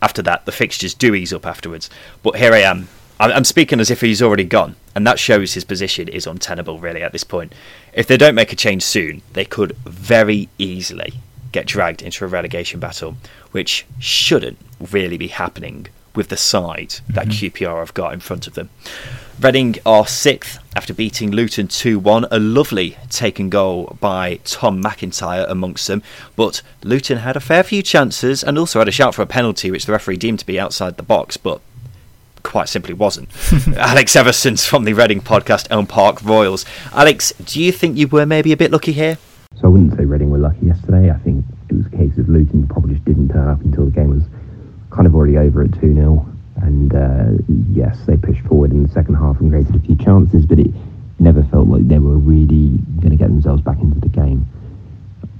[0.01, 1.89] After that, the fixtures do ease up afterwards.
[2.23, 2.87] But here I am.
[3.19, 7.03] I'm speaking as if he's already gone, and that shows his position is untenable, really,
[7.03, 7.51] at this point.
[7.91, 11.15] If they don't make a change soon, they could very easily
[11.51, 13.17] get dragged into a relegation battle,
[13.51, 17.13] which shouldn't really be happening with the side mm-hmm.
[17.13, 18.69] that QPR have got in front of them.
[19.39, 22.25] Reading are sixth after beating Luton 2 1.
[22.29, 26.03] A lovely taken goal by Tom McIntyre amongst them.
[26.35, 29.71] But Luton had a fair few chances and also had a shout for a penalty,
[29.71, 31.61] which the referee deemed to be outside the box, but
[32.43, 33.29] quite simply wasn't.
[33.77, 36.65] Alex Everson's from the Reading podcast, Elm Park Royals.
[36.91, 39.17] Alex, do you think you were maybe a bit lucky here?
[39.59, 41.11] So I wouldn't say Reading were lucky yesterday.
[41.11, 43.91] I think it was a case of Luton probably just didn't turn up until the
[43.91, 44.23] game was
[44.89, 46.25] kind of already over at 2 0.
[46.61, 50.45] And uh, yes, they pushed forward in the second half and created a few chances,
[50.45, 50.71] but it
[51.19, 54.45] never felt like they were really going to get themselves back into the game.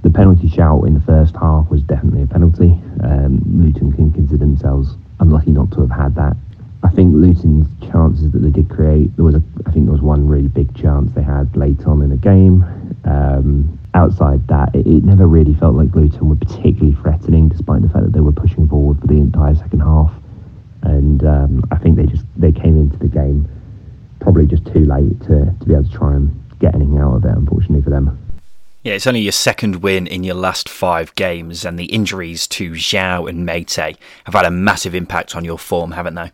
[0.02, 2.76] The penalty shout in the first half was definitely a penalty.
[3.02, 6.36] Um, Luton can consider themselves unlucky not to have had that.
[6.82, 10.00] I think Luton's chances that they did create, there was a, I think there was
[10.00, 12.64] one really big chance they had late on in the game.
[13.04, 17.88] Um, outside that, it, it, never really felt like Luton were particularly threatening, despite the
[17.88, 20.12] fact that they were pushing forward for the entire second half.
[20.82, 23.48] And um, I think they just they came into the game
[24.20, 27.24] probably just too late to, to be able to try and get anything out of
[27.24, 28.19] it, unfortunately for them.
[28.82, 32.70] Yeah, it's only your second win in your last five games, and the injuries to
[32.70, 36.32] João and Meite have had a massive impact on your form, haven't they?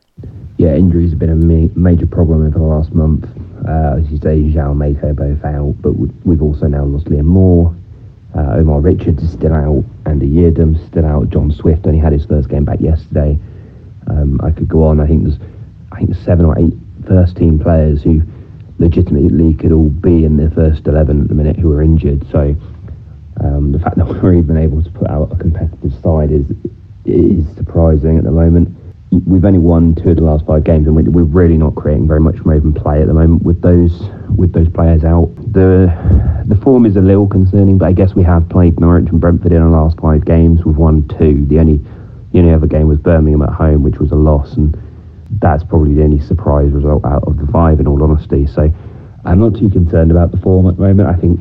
[0.57, 3.25] Yeah, injuries have been a ma- major problem over the last month.
[3.67, 7.07] Uh, as you say, João and Meite are both out, but we've also now lost
[7.07, 7.75] Liam Moore.
[8.37, 11.31] Uh, Omar Richards is still out, Andy Yiadom still out.
[11.31, 13.37] John Swift only had his first game back yesterday.
[14.07, 15.01] Um, I could go on.
[15.01, 15.41] I think there's,
[15.91, 16.75] I think there's seven or eight
[17.09, 18.23] first team players who
[18.79, 22.27] legitimately could all be in the first 11 at the minute who are injured.
[22.31, 22.55] So
[23.41, 26.47] um, the fact that we're even able to put out a competitive side is
[27.05, 28.77] is surprising at the moment.
[29.27, 32.19] We've only won two of the last five games, and we're really not creating very
[32.19, 34.03] much from open play at the moment with those
[34.37, 35.33] with those players out.
[35.53, 35.93] The
[36.47, 39.53] the form is a little concerning, but I guess we have played Norwich and Brentford
[39.53, 40.65] in our last five games.
[40.65, 41.47] We've won two.
[41.47, 41.77] The only
[42.33, 44.77] the only other game was Birmingham at home, which was a loss, and
[45.41, 48.47] that's probably the only surprise result out of the five, in all honesty.
[48.47, 48.73] So
[49.25, 51.09] I'm not too concerned about the form at the moment.
[51.09, 51.41] I think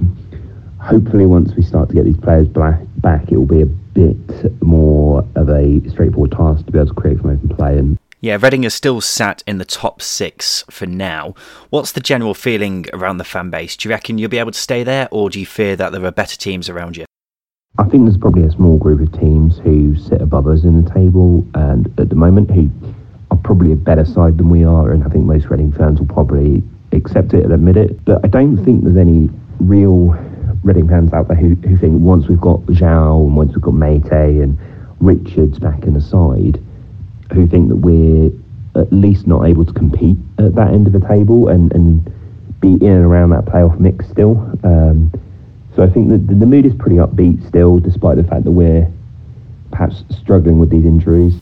[0.79, 4.61] hopefully once we start to get these players back, back it will be a bit
[4.61, 8.39] more of a straightforward task to be able to create from open play and yeah,
[8.41, 11.35] Reading is still sat in the top six for now.
[11.69, 13.77] What's the general feeling around the fan base?
[13.77, 16.03] Do you reckon you'll be able to stay there, or do you fear that there
[16.03, 17.05] are better teams around you?
[17.77, 20.89] I think there's probably a small group of teams who sit above us in the
[20.89, 22.71] table, and at the moment who
[23.45, 26.63] probably a better side than we are, and I think most Reading fans will probably
[26.91, 28.03] accept it and admit it.
[28.03, 29.29] But I don't think there's any
[29.59, 30.17] real
[30.63, 33.75] Reading fans out there who, who think once we've got João and once we've got
[33.75, 34.57] Meite and
[34.99, 36.59] Richards back in the side,
[37.33, 38.31] who think that we're
[38.81, 42.11] at least not able to compete at that end of the table and, and
[42.61, 44.37] be in and around that playoff mix still.
[44.63, 45.13] Um,
[45.75, 48.51] so I think that the, the mood is pretty upbeat still, despite the fact that
[48.51, 48.91] we're
[49.71, 51.35] perhaps struggling with these injuries.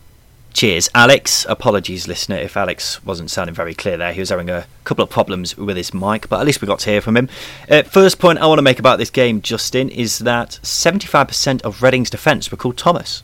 [0.53, 1.47] Cheers, Alex.
[1.49, 4.13] Apologies, listener, if Alex wasn't sounding very clear there.
[4.13, 6.79] He was having a couple of problems with his mic, but at least we got
[6.79, 7.27] to hear from him.
[7.69, 11.81] Uh, first point I want to make about this game, Justin, is that 75% of
[11.81, 13.23] Reading's defence were called Thomas,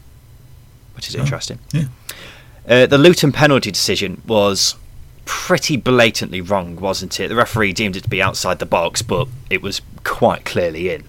[0.95, 1.59] which is oh, interesting.
[1.71, 1.85] Yeah.
[2.67, 4.75] Uh, the Luton penalty decision was
[5.25, 7.27] pretty blatantly wrong, wasn't it?
[7.27, 11.03] The referee deemed it to be outside the box, but it was quite clearly in.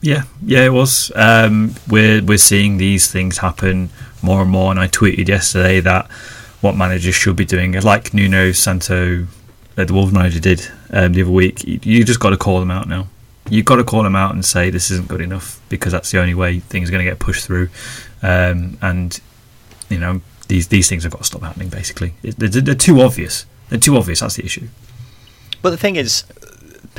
[0.00, 1.12] Yeah, yeah, it was.
[1.14, 3.90] Um, we're we're seeing these things happen
[4.22, 4.70] more and more.
[4.70, 6.10] And I tweeted yesterday that
[6.60, 9.26] what managers should be doing, like Nuno Santo,
[9.76, 11.64] uh, the Wolves manager did um, the other week.
[11.64, 13.08] You, you just got to call them out now.
[13.50, 16.20] You've got to call them out and say this isn't good enough because that's the
[16.20, 17.68] only way things are going to get pushed through.
[18.22, 19.20] Um, and
[19.88, 21.68] you know these these things have got to stop happening.
[21.68, 23.46] Basically, they're, they're too obvious.
[23.68, 24.20] They're too obvious.
[24.20, 24.68] That's the issue.
[25.60, 26.24] But the thing is,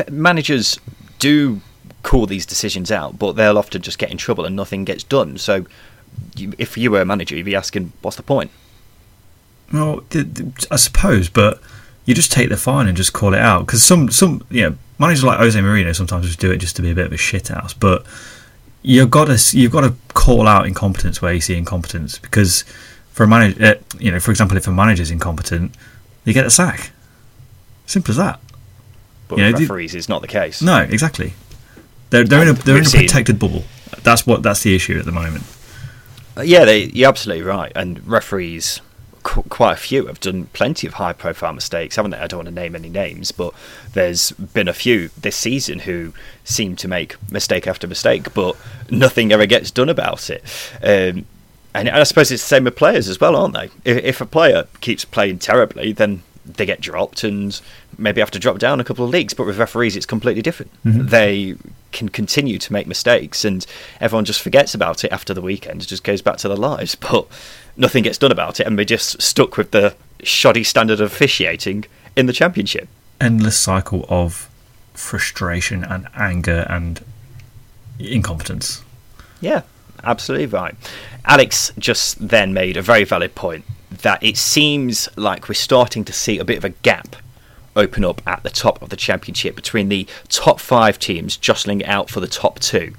[0.09, 0.79] managers
[1.19, 1.61] do
[2.01, 5.37] call these decisions out, but they'll often just get in trouble and nothing gets done.
[5.37, 5.65] So
[6.57, 8.51] if you were a manager, you'd be asking, what's the point?
[9.71, 10.03] Well,
[10.71, 11.61] I suppose, but
[12.05, 14.77] you just take the fine and just call it out because some some you know
[14.99, 17.17] managers like Jose Mourinho sometimes just do it just to be a bit of a
[17.17, 18.05] shit house, but
[18.81, 22.63] you've got to you've got to call out incompetence where you see incompetence because
[23.11, 25.75] for a manager, uh, you know, for example, if a manager's incompetent,
[26.25, 26.91] they get a sack.
[27.85, 28.39] Simple as that.
[29.27, 30.61] But you know, referees is not the case.
[30.61, 31.33] No, exactly.
[32.09, 33.63] They're they're in a they're in a protected bubble.
[34.03, 35.43] That's what that's the issue at the moment.
[36.37, 37.71] Uh, yeah, they, you're absolutely right.
[37.75, 38.81] And referees,
[39.23, 42.17] qu- quite a few, have done plenty of high profile mistakes, haven't they?
[42.17, 43.53] I don't want to name any names, but
[43.93, 48.55] there's been a few this season who seem to make mistake after mistake, but
[48.89, 50.43] nothing ever gets done about it.
[50.83, 51.25] Um,
[51.75, 53.69] and I suppose it's the same with players as well, aren't they?
[53.83, 57.59] If, if a player keeps playing terribly, then they get dropped and
[57.97, 59.33] maybe have to drop down a couple of leagues.
[59.33, 60.71] But with referees, it's completely different.
[60.83, 61.07] Mm-hmm.
[61.07, 61.55] They
[61.91, 63.65] can continue to make mistakes, and
[63.99, 65.83] everyone just forgets about it after the weekend.
[65.83, 67.27] It just goes back to their lives, but
[67.77, 71.85] nothing gets done about it, and we're just stuck with the shoddy standard of officiating
[72.15, 72.87] in the championship.
[73.19, 74.49] Endless cycle of
[74.93, 77.03] frustration and anger and
[77.99, 78.83] incompetence.
[79.41, 79.61] Yeah,
[80.03, 80.75] absolutely right.
[81.25, 83.65] Alex just then made a very valid point
[84.03, 87.15] that it seems like we're starting to see a bit of a gap
[87.75, 92.09] open up at the top of the championship between the top five teams jostling out
[92.09, 92.93] for the top two.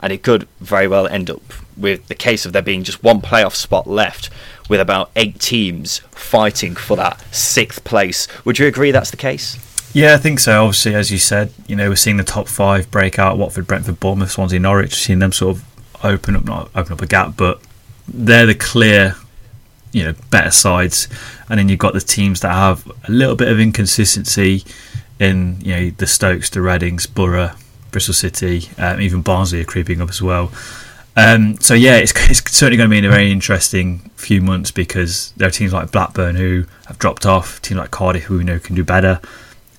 [0.00, 1.42] And it could very well end up
[1.76, 4.30] with the case of there being just one playoff spot left,
[4.68, 8.26] with about eight teams fighting for that sixth place.
[8.44, 9.62] Would you agree that's the case?
[9.94, 10.64] Yeah, I think so.
[10.64, 14.00] Obviously, as you said, you know, we're seeing the top five break out Watford, Brentford,
[14.00, 17.60] Bournemouth, Swansea, Norwich, seeing them sort of open up, not open up a gap, but
[18.08, 19.16] they're the clear
[19.96, 21.08] you know better sides,
[21.48, 24.62] and then you've got the teams that have a little bit of inconsistency
[25.18, 27.52] in you know the Stokes, the Readings, Borough,
[27.92, 30.52] Bristol City, um, even Barnsley are creeping up as well.
[31.16, 34.70] Um, so yeah, it's, it's certainly going to be in a very interesting few months
[34.70, 38.44] because there are teams like Blackburn who have dropped off, teams like Cardiff who we
[38.44, 39.18] know can do better.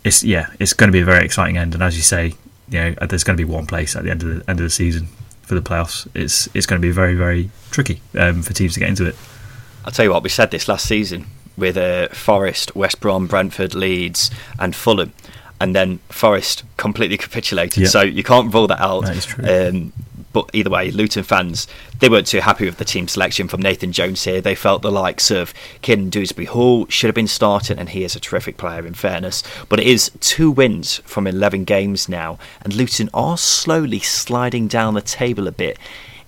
[0.03, 2.33] It's yeah, it's going to be a very exciting end, and as you say,
[2.69, 4.63] you know, there's going to be one place at the end of the end of
[4.63, 5.09] the season
[5.43, 6.07] for the playoffs.
[6.15, 9.15] It's it's going to be very very tricky um, for teams to get into it.
[9.87, 13.73] I'll tell you what, we said this last season with uh, Forest, West Brom, Brentford,
[13.73, 15.13] Leeds, and Fulham.
[15.61, 17.89] And then Forest completely capitulated, yeah.
[17.89, 19.05] so you can't rule that out.
[19.05, 19.45] That is true.
[19.47, 19.93] Um,
[20.33, 21.67] but either way, Luton fans
[21.99, 24.41] they weren't too happy with the team selection from Nathan Jones here.
[24.41, 28.13] They felt the likes of Kiernan Dewsbury Hall should have been starting, and he is
[28.13, 29.41] a terrific player in fairness.
[29.69, 34.95] But it is two wins from 11 games now, and Luton are slowly sliding down
[34.95, 35.79] the table a bit.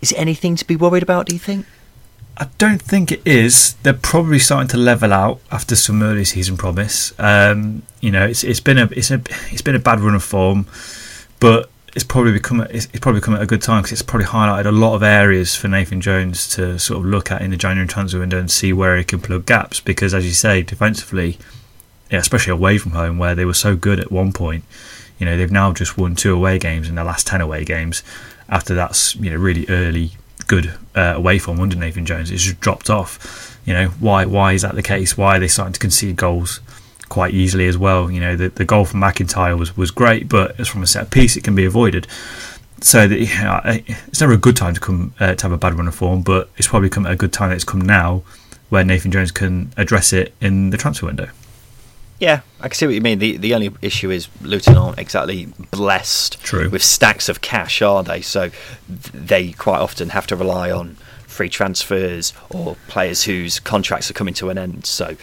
[0.02, 1.26] Is it anything to be worried about?
[1.26, 1.66] Do you think?
[2.40, 3.74] I don't think it is.
[3.84, 7.14] They're probably starting to level out after some early season promise.
[7.20, 9.22] Um, you know, it's it's been a it's a
[9.52, 10.66] it's been a bad run of form,
[11.42, 14.28] but it's probably become it's, it's probably come at a good time because it's probably
[14.28, 17.58] highlighted a lot of areas for Nathan Jones to sort of look at in the
[17.58, 19.82] January transfer window and see where he can plug gaps.
[19.82, 21.38] Because as you say, defensively,
[22.10, 24.64] yeah, especially away from home where they were so good at one point,
[25.18, 28.02] you know, they've now just won two away games in their last ten away games.
[28.48, 30.14] After that's you know really early
[30.50, 32.30] good uh, away from under Nathan Jones.
[32.30, 33.58] It's just dropped off.
[33.66, 34.26] You know why?
[34.26, 35.18] Why is that the case?
[35.18, 36.60] Why are they starting to concede goals
[37.08, 38.12] quite easily as well?
[38.12, 41.12] You know the the goal from McIntyre was was great, but as from a set
[41.12, 42.08] piece, it can be avoided.
[42.82, 45.96] So it's never a good time to come uh, to have a bad run of
[45.96, 48.24] form, but it's probably come at a good time that it's come now
[48.70, 51.30] where Nathan Jones can address it in the transfer window.
[52.20, 53.20] Yeah, I can see what you mean.
[53.20, 56.70] The the only issue is Luton aren't exactly blessed True.
[56.70, 58.22] with stacks of cash, are they?
[58.22, 58.52] So
[58.88, 60.98] they quite often have to rely on
[61.28, 64.86] free transfers or players whose contracts are coming to an end.
[64.86, 65.16] So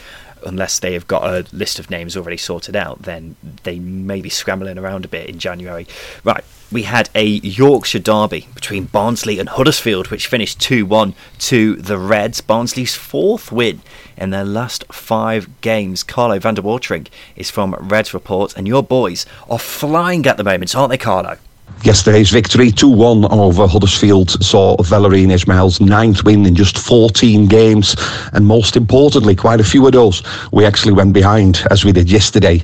[0.47, 4.31] unless they have got a list of names already sorted out, then they may be
[4.31, 5.87] scrambling around a bit in January.
[6.25, 11.77] Right, we had a Yorkshire derby between Barnsley and Huddersfield, which finished 2 1 to
[11.77, 12.41] the Reds.
[12.41, 13.83] Barnsley's fourth win
[14.17, 16.03] in their last five games.
[16.03, 20.45] Carlo van der Watering is from Reds Report, and your boys are flying at the
[20.45, 21.39] moment, aren't they, Carlo?
[21.87, 27.95] Yesterday's victory 2 1 over Huddersfield saw Valérien Ismaël's ninth win in just 14 games.
[28.33, 32.11] And most importantly, quite a few of those we actually went behind, as we did
[32.11, 32.61] yesterday.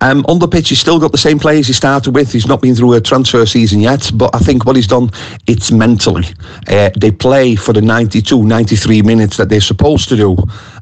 [0.00, 2.32] Um, on the pitch, he's still got the same players he started with.
[2.32, 5.10] He's not been through a transfer season yet, but I think what he's done,
[5.46, 6.26] it's mentally.
[6.66, 10.36] Uh, they play for the 92, 93 minutes that they're supposed to do.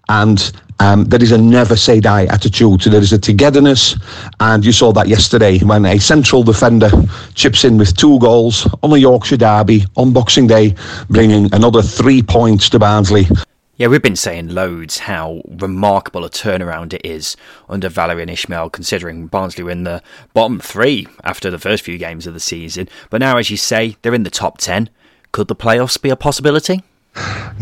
[0.09, 0.51] And
[0.83, 2.81] um, there is a never say die attitude.
[2.81, 3.95] There is a togetherness,
[4.41, 6.91] and you saw that yesterday when a central defender
[7.35, 10.75] chips in with two goals on a Yorkshire derby on Boxing Day,
[11.09, 13.29] bringing another three points to Barnsley.
[13.77, 17.37] Yeah, we've been saying loads how remarkable a turnaround it is
[17.69, 20.03] under Valérien Ismaël, considering Barnsley were in the
[20.35, 22.89] bottom three after the first few games of the season.
[23.09, 24.91] But now, as you say, they're in the top 10.
[25.31, 26.83] Could the playoffs be a possibility?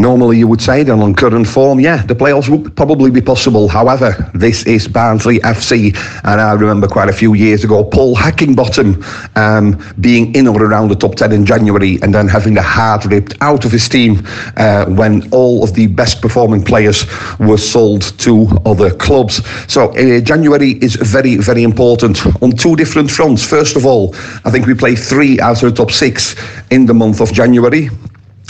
[0.00, 3.68] Normally, you would say that on current form, yeah, the playoffs would probably be possible.
[3.68, 5.94] However, this is Barnsley FC,
[6.24, 9.04] and I remember quite a few years ago, Paul Heckingbottom
[9.36, 13.04] um, being in or around the top 10 in January and then having the heart
[13.04, 14.26] ripped out of his team
[14.56, 17.04] uh, when all of the best performing players
[17.38, 19.44] were sold to other clubs.
[19.70, 23.44] So, uh, January is very, very important on two different fronts.
[23.44, 24.14] First of all,
[24.46, 26.36] I think we play three out of the top six
[26.70, 27.90] in the month of January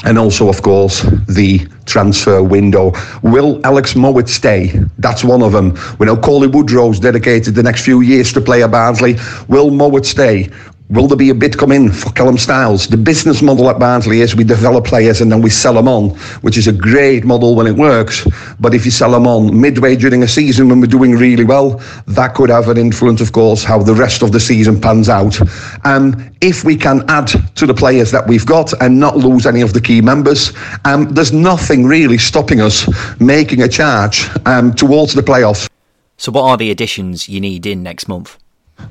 [0.04, 2.92] and also, of course, the transfer window.
[3.22, 4.72] Will Alex Mowatt stay?
[4.98, 5.76] That's one of them.
[5.98, 9.16] We know Cauley Woodrow's dedicated the next few years to play at Barnsley.
[9.48, 10.48] Will Mowatt stay?
[10.90, 12.88] Will there be a bid come in for Callum Styles?
[12.88, 16.10] The business model at Barnsley is we develop players and then we sell them on,
[16.40, 18.26] which is a great model when it works.
[18.58, 21.80] But if you sell them on midway during a season when we're doing really well,
[22.08, 25.38] that could have an influence, of course, how the rest of the season pans out.
[25.86, 29.60] Um, if we can add to the players that we've got and not lose any
[29.60, 30.52] of the key members,
[30.84, 32.88] um, there's nothing really stopping us
[33.20, 35.68] making a charge um, towards the playoffs.
[36.16, 38.36] So, what are the additions you need in next month?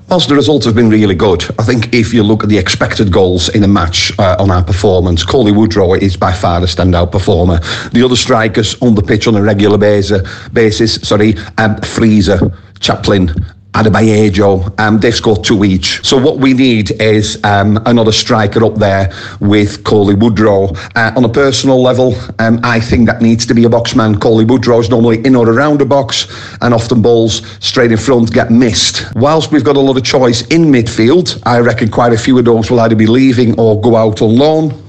[0.09, 3.11] Whilst the results have been really good, I think if you look at the expected
[3.11, 7.11] goals in a match uh, on our performance, Cauley Woodrow is by far the standout
[7.11, 7.59] performer.
[7.91, 13.29] The other strikers on the pitch on a regular basis, basis sorry, um, Frieser, Chaplin,
[13.73, 16.03] Adeboyejo, um, they've scored two each.
[16.03, 20.73] So what we need is um, another striker up there with Cauley Woodrow.
[20.95, 24.19] Uh, on a personal level, um, I think that needs to be a boxman.
[24.19, 26.27] Cauley Woodrow is normally in or around the box,
[26.61, 29.05] and often balls straight in front get missed.
[29.15, 32.45] Whilst we've got a lot of choice in midfield, I reckon quite a few of
[32.45, 34.88] those will either be leaving or go out on loan.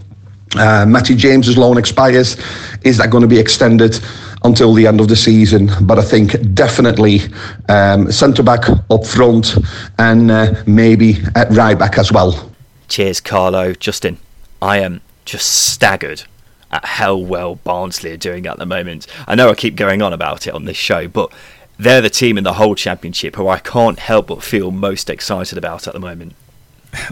[0.56, 2.36] Uh, Matty James's loan expires.
[2.82, 4.00] Is that going to be extended?
[4.42, 5.70] until the end of the season.
[5.82, 7.20] But I think definitely
[7.68, 9.56] um, centre back up front
[9.98, 12.50] and uh, maybe at right back as well.
[12.88, 13.72] Cheers, Carlo.
[13.74, 14.18] Justin,
[14.60, 16.24] I am just staggered
[16.72, 19.06] at how well Barnsley are doing at the moment.
[19.26, 21.32] I know I keep going on about it on this show, but
[21.78, 25.58] they're the team in the whole championship who I can't help but feel most excited
[25.58, 26.34] about at the moment.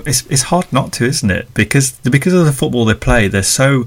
[0.06, 1.52] It's it's hard not to, isn't it?
[1.54, 3.84] Because because of the football they play, they're so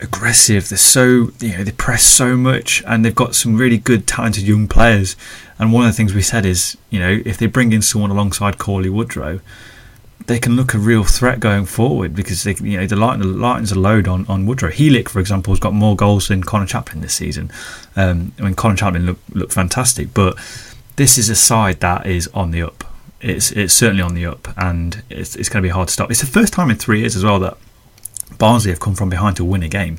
[0.00, 0.68] aggressive.
[0.68, 4.44] They're so you know they press so much, and they've got some really good, talented
[4.44, 5.16] young players.
[5.58, 8.10] And one of the things we said is, you know, if they bring in someone
[8.10, 9.40] alongside Cauley Woodrow,
[10.26, 13.78] they can look a real threat going forward because they, you know, the lightens a
[13.78, 14.70] load on on Woodrow.
[14.70, 17.50] Helik, for example, has got more goals than Conor Chaplin this season.
[17.96, 20.38] Um, I mean, Conor Chaplin looked looked fantastic, but
[20.96, 22.84] this is a side that is on the up.
[23.20, 26.10] It's it's certainly on the up, and it's it's going to be hard to stop.
[26.10, 27.56] It's the first time in three years as well that
[28.38, 29.98] Barnsley have come from behind to win a game,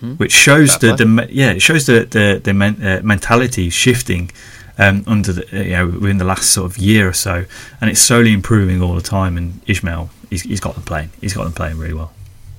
[0.00, 0.12] hmm.
[0.14, 4.30] which shows the, the yeah it shows the the, the men, uh, mentality shifting
[4.78, 7.44] um, under the you know within the last sort of year or so,
[7.80, 9.36] and it's slowly improving all the time.
[9.36, 11.10] And Ismaël, he's, he's got them playing.
[11.20, 12.12] He's got them playing really well.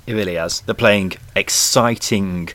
[0.05, 0.61] He really has.
[0.61, 2.49] They're playing exciting,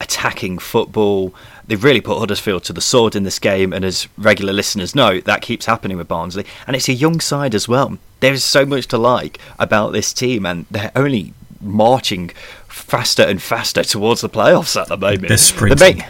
[0.00, 1.34] attacking football.
[1.72, 5.20] They've really put Huddersfield to the sword in this game, and as regular listeners know,
[5.20, 6.44] that keeps happening with Barnsley.
[6.66, 7.96] And it's a young side as well.
[8.20, 12.28] There is so much to like about this team, and they're only marching
[12.68, 15.28] faster and faster towards the playoffs at the moment.
[15.28, 16.04] They're sprinting.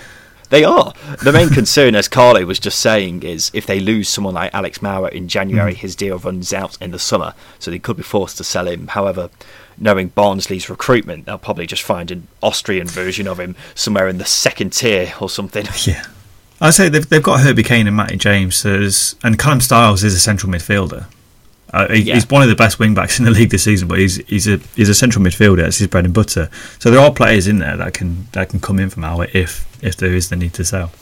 [0.51, 0.95] They are.
[1.23, 4.83] The main concern, as Carlo was just saying, is if they lose someone like Alex
[4.83, 5.79] Mowatt in January, mm.
[5.79, 8.89] his deal runs out in the summer, so they could be forced to sell him.
[8.89, 9.31] However,
[9.83, 14.24] knowing Barnsley's recruitment, they'll probably just find an Austrian version of him somewhere in the
[14.24, 15.66] second tier or something.
[15.85, 16.05] Yeah.
[16.61, 20.14] I say they've, they've got Herbie Kane and Matty James, as, and Callum Styles is
[20.14, 21.07] a central midfielder.
[21.72, 22.14] Uh, he, yeah.
[22.14, 24.47] He's one of the best wing backs in the league this season, but he's he's
[24.47, 25.66] a he's a central midfielder.
[25.66, 26.51] It's his bread and butter.
[26.78, 29.66] So there are players in there that can that can come in from Alloa if
[29.83, 30.93] if there is the need to sell.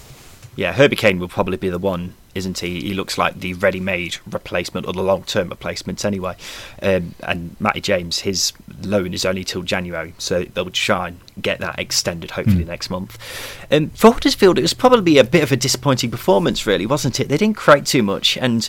[0.56, 2.80] Yeah, Herbie Kane will probably be the one, isn't he?
[2.80, 6.36] He looks like the ready-made replacement or the long-term replacement anyway.
[6.82, 8.52] Um, and Matty James, his
[8.82, 12.68] loan is only till January, so they'll try and get that extended hopefully mm.
[12.68, 13.18] next month.
[13.70, 17.28] Um, for Huddersfield, it was probably a bit of a disappointing performance, really, wasn't it?
[17.28, 18.68] They didn't create too much and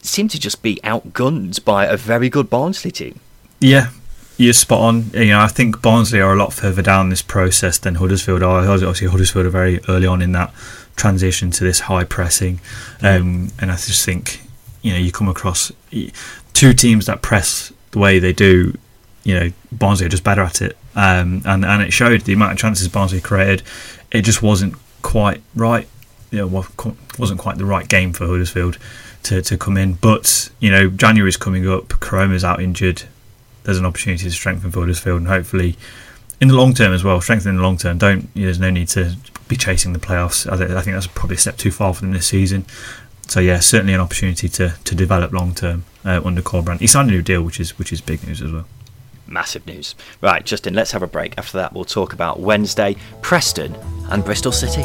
[0.00, 3.20] seemed to just be outgunned by a very good Barnsley team.
[3.60, 3.90] Yeah,
[4.36, 5.10] you're spot on.
[5.12, 8.66] You know, I think Barnsley are a lot further down this process than Huddersfield are.
[8.68, 10.52] Obviously, Huddersfield are very early on in that
[10.96, 12.60] transition to this high pressing,
[13.02, 14.40] um, and I just think
[14.82, 15.72] you know you come across
[16.52, 18.76] two teams that press the way they do.
[19.24, 22.52] You know, Barnsley are just better at it, um, and and it showed the amount
[22.52, 23.62] of chances Barnsley created.
[24.10, 25.88] It just wasn't quite right.
[26.30, 26.64] You know,
[27.18, 28.78] wasn't quite the right game for Huddersfield
[29.24, 29.94] to, to come in.
[29.94, 31.88] But you know, January is coming up.
[32.00, 33.02] Koroma's out injured.
[33.64, 35.76] There's an opportunity to strengthen Huddersfield, and hopefully,
[36.42, 37.98] in the long term as well, strengthen in the long term.
[37.98, 39.16] Don't you know, there's no need to
[39.46, 40.50] be chasing the playoffs.
[40.50, 42.66] I, I think that's probably a step too far for them this season.
[43.28, 46.80] So yeah, certainly an opportunity to, to develop long term uh, under Corberán.
[46.80, 48.66] He signed a new deal, which is which is big news as well.
[49.28, 49.94] Massive news.
[50.20, 51.38] Right, Justin, let's have a break.
[51.38, 53.76] After that, we'll talk about Wednesday, Preston,
[54.10, 54.82] and Bristol City.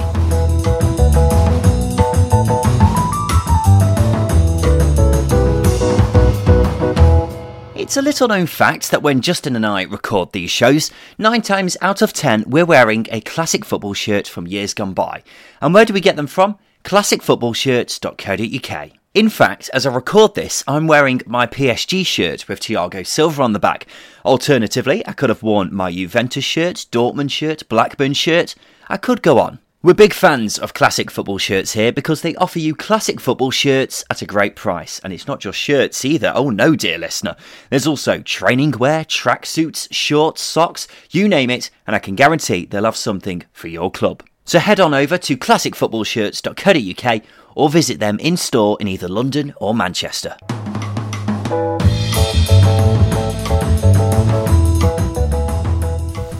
[7.88, 11.78] It's a little known fact that when Justin and I record these shows, nine times
[11.80, 15.24] out of ten we're wearing a classic football shirt from years gone by.
[15.62, 16.58] And where do we get them from?
[16.84, 18.90] classicfootballshirts.co.uk.
[19.14, 23.54] In fact, as I record this, I'm wearing my PSG shirt with Thiago Silva on
[23.54, 23.88] the back.
[24.26, 28.54] Alternatively, I could have worn my Juventus shirt, Dortmund shirt, Blackburn shirt.
[28.90, 29.60] I could go on.
[29.84, 34.04] We're big fans of classic football shirts here because they offer you classic football shirts
[34.10, 34.98] at a great price.
[35.04, 36.32] And it's not just shirts either.
[36.34, 37.36] Oh no, dear listener.
[37.70, 42.86] There's also training wear, tracksuits, shorts, socks, you name it, and I can guarantee they'll
[42.86, 44.24] have something for your club.
[44.46, 47.22] So head on over to classicfootballshirts.co.uk
[47.54, 50.38] or visit them in store in either London or Manchester.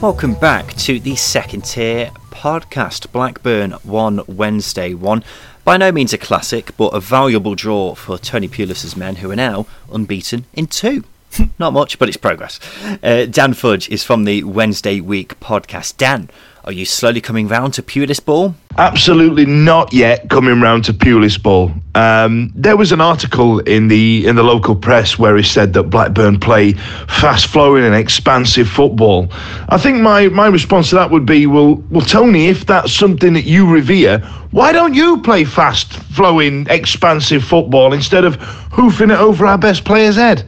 [0.02, 3.10] Welcome back to the second tier podcast.
[3.10, 5.24] Blackburn won Wednesday one.
[5.64, 9.36] By no means a classic, but a valuable draw for Tony Pulis's men, who are
[9.36, 11.02] now unbeaten in two.
[11.58, 12.60] Not much, but it's progress.
[13.02, 15.96] Uh, Dan Fudge is from the Wednesday Week podcast.
[15.96, 16.30] Dan,
[16.68, 18.54] are you slowly coming round to Pulis ball?
[18.76, 21.72] Absolutely not yet coming round to Pulis ball.
[21.94, 25.84] Um, there was an article in the in the local press where he said that
[25.84, 29.28] Blackburn play fast flowing and expansive football.
[29.70, 33.32] I think my, my response to that would be, well, well, Tony, if that's something
[33.32, 34.18] that you revere,
[34.50, 38.34] why don't you play fast flowing, expansive football instead of
[38.72, 40.46] hoofing it over our best player's head?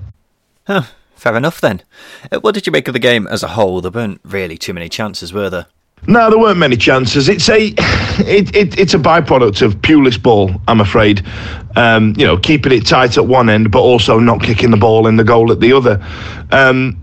[0.66, 0.82] Huh,
[1.14, 1.80] fair enough then.
[2.30, 3.80] Uh, what did you make of the game as a whole?
[3.80, 5.66] There weren't really too many chances, were there?
[6.06, 7.28] No, there weren't many chances.
[7.28, 11.24] It's a, it, it, it's a byproduct of Pulis ball, I'm afraid.
[11.76, 15.06] Um, you know, keeping it tight at one end, but also not kicking the ball
[15.06, 16.04] in the goal at the other.
[16.50, 16.96] Um,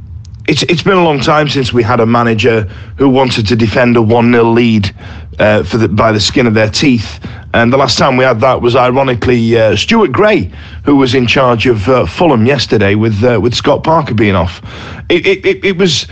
[0.47, 2.61] it's it's been a long time since we had a manager
[2.97, 4.95] who wanted to defend a one 0 lead
[5.39, 7.19] uh, for the, by the skin of their teeth.
[7.53, 10.51] And the last time we had that was ironically uh, Stuart Gray,
[10.83, 14.61] who was in charge of uh, Fulham yesterday with uh, with Scott Parker being off.
[15.09, 16.07] It, it, it, it was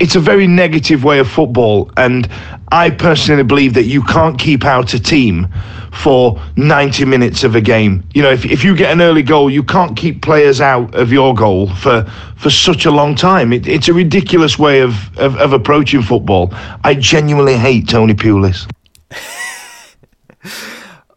[0.00, 2.28] it's a very negative way of football, and
[2.68, 5.48] I personally believe that you can't keep out a team
[5.92, 8.06] for 90 minutes of a game.
[8.14, 11.12] You know, if, if you get an early goal, you can't keep players out of
[11.12, 12.04] your goal for,
[12.36, 13.52] for such a long time.
[13.52, 16.50] It, it's a ridiculous way of, of, of approaching football.
[16.82, 18.68] I genuinely hate Tony Pulis.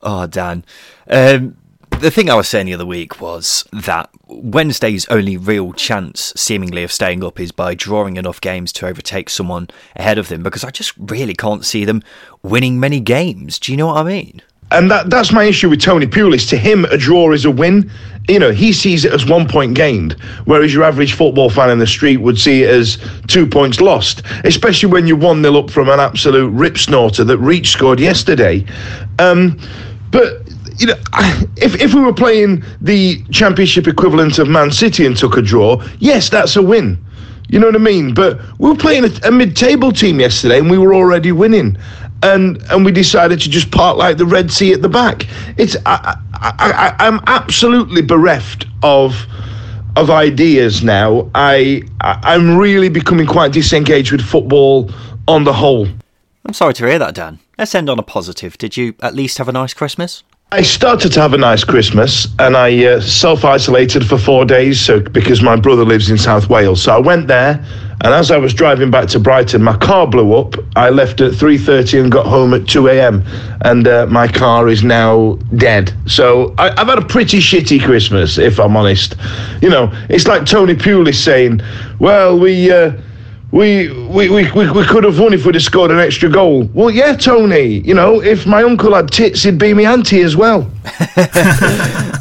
[0.01, 0.63] oh, Dan.
[1.09, 1.57] Um,
[1.99, 6.83] the thing I was saying the other week was that Wednesday's only real chance, seemingly,
[6.83, 10.63] of staying up is by drawing enough games to overtake someone ahead of them because
[10.63, 12.03] I just really can't see them
[12.43, 13.57] winning many games.
[13.57, 14.41] Do you know what I mean?
[14.69, 16.47] And that, that's my issue with Tony Pulis.
[16.49, 17.89] To him, a draw is a win.
[18.27, 20.13] You know, he sees it as one point gained,
[20.45, 24.23] whereas your average football fan in the street would see it as two points lost,
[24.43, 28.65] especially when you're 1 0 up from an absolute rip snorter that Reach scored yesterday.
[29.19, 29.57] Um,
[30.11, 30.47] but
[30.79, 30.95] you know,
[31.57, 35.83] if if we were playing the championship equivalent of Man City and took a draw,
[35.99, 36.97] yes, that's a win.
[37.49, 38.13] You know what I mean?
[38.13, 41.77] But we were playing a, a mid-table team yesterday, and we were already winning.
[42.23, 45.27] and and we decided to just park like the Red Sea at the back.
[45.57, 49.25] It's I, I, I, I'm absolutely bereft of
[49.95, 51.29] of ideas now.
[51.35, 54.91] I I'm really becoming quite disengaged with football
[55.27, 55.87] on the whole.
[56.45, 57.39] I'm sorry to hear that, Dan.
[57.57, 58.57] Let's end on a positive.
[58.57, 60.23] Did you at least have a nice Christmas?
[60.49, 64.79] I started to have a nice Christmas and I uh, self isolated for four days
[64.79, 66.81] so, because my brother lives in South Wales.
[66.81, 67.61] So I went there
[68.01, 70.55] and as I was driving back to Brighton, my car blew up.
[70.77, 73.23] I left at 3.30 and got home at 2 a.m.
[73.65, 75.93] And uh, my car is now dead.
[76.05, 79.15] So I, have had a pretty shitty Christmas, if I'm honest.
[79.61, 81.59] You know, it's like Tony Pulis saying,
[81.99, 82.71] well, we...
[82.71, 82.93] Uh,
[83.51, 86.63] we, we, we, we, we could have won if we'd have scored an extra goal.
[86.73, 87.79] Well, yeah, Tony.
[87.79, 90.69] You know, if my uncle had tits, he'd be me auntie as well.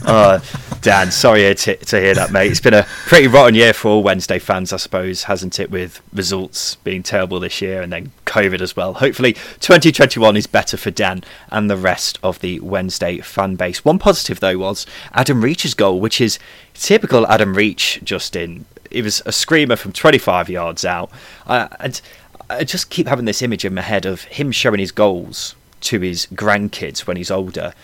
[0.07, 0.39] uh,
[0.83, 2.53] Dan, sorry to, to hear that, mate.
[2.53, 5.69] It's been a pretty rotten year for all Wednesday fans, I suppose, hasn't it?
[5.69, 8.95] With results being terrible this year and then COVID as well.
[8.95, 13.85] Hopefully, 2021 is better for Dan and the rest of the Wednesday fan base.
[13.85, 16.39] One positive, though, was Adam Reach's goal, which is
[16.75, 18.65] typical Adam Reach, Justin
[18.97, 21.11] it was a screamer from 25 yards out.
[21.47, 22.01] Uh, and
[22.49, 26.01] I just keep having this image in my head of him showing his goals to
[26.01, 27.75] his grandkids when he's older,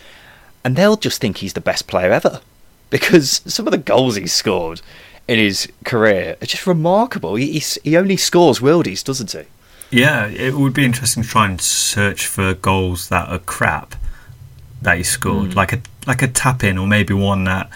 [0.64, 2.40] and they'll just think he's the best player ever
[2.88, 4.80] because some of the goals he's scored
[5.28, 7.34] in his career are just remarkable.
[7.34, 9.44] He, he only scores worldies, doesn't he?
[9.90, 13.96] Yeah, it would be interesting to try and search for goals that are crap
[14.80, 15.54] that he scored, mm.
[15.54, 17.70] like a like a tap in or maybe one that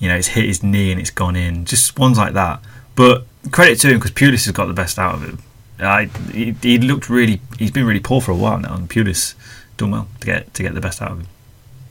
[0.00, 1.66] you know, it's hit his knee and it's gone in.
[1.66, 2.60] Just ones like that.
[3.00, 5.38] But credit to him because Pulis has got the best out of him.
[5.78, 7.40] I, he, he, looked really.
[7.58, 9.32] He's been really poor for a while now, and Pulis
[9.78, 11.26] done well to get to get the best out of him.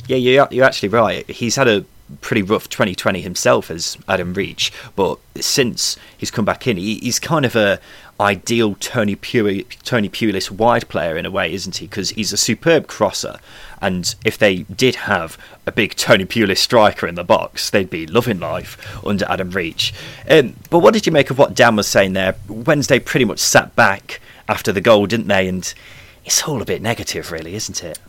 [0.06, 1.28] Yeah, you're, you're actually right.
[1.28, 1.84] He's had a
[2.22, 7.18] pretty rough 2020 himself as Adam Reach, but since he's come back in, he, he's
[7.18, 7.80] kind of a
[8.20, 11.88] ideal Tony Pulis, Tony Pulis wide player in a way, isn't he?
[11.88, 13.40] Because he's a superb crosser,
[13.82, 18.06] and if they did have a big Tony Pulis striker in the box, they'd be
[18.06, 19.94] loving life under Adam Reach.
[20.30, 22.36] Um, but what did you make of what Dan was saying there?
[22.48, 25.48] Wednesday pretty much sat back after the goal, didn't they?
[25.48, 25.74] And
[26.26, 28.00] it's all a bit negative, really, isn't it?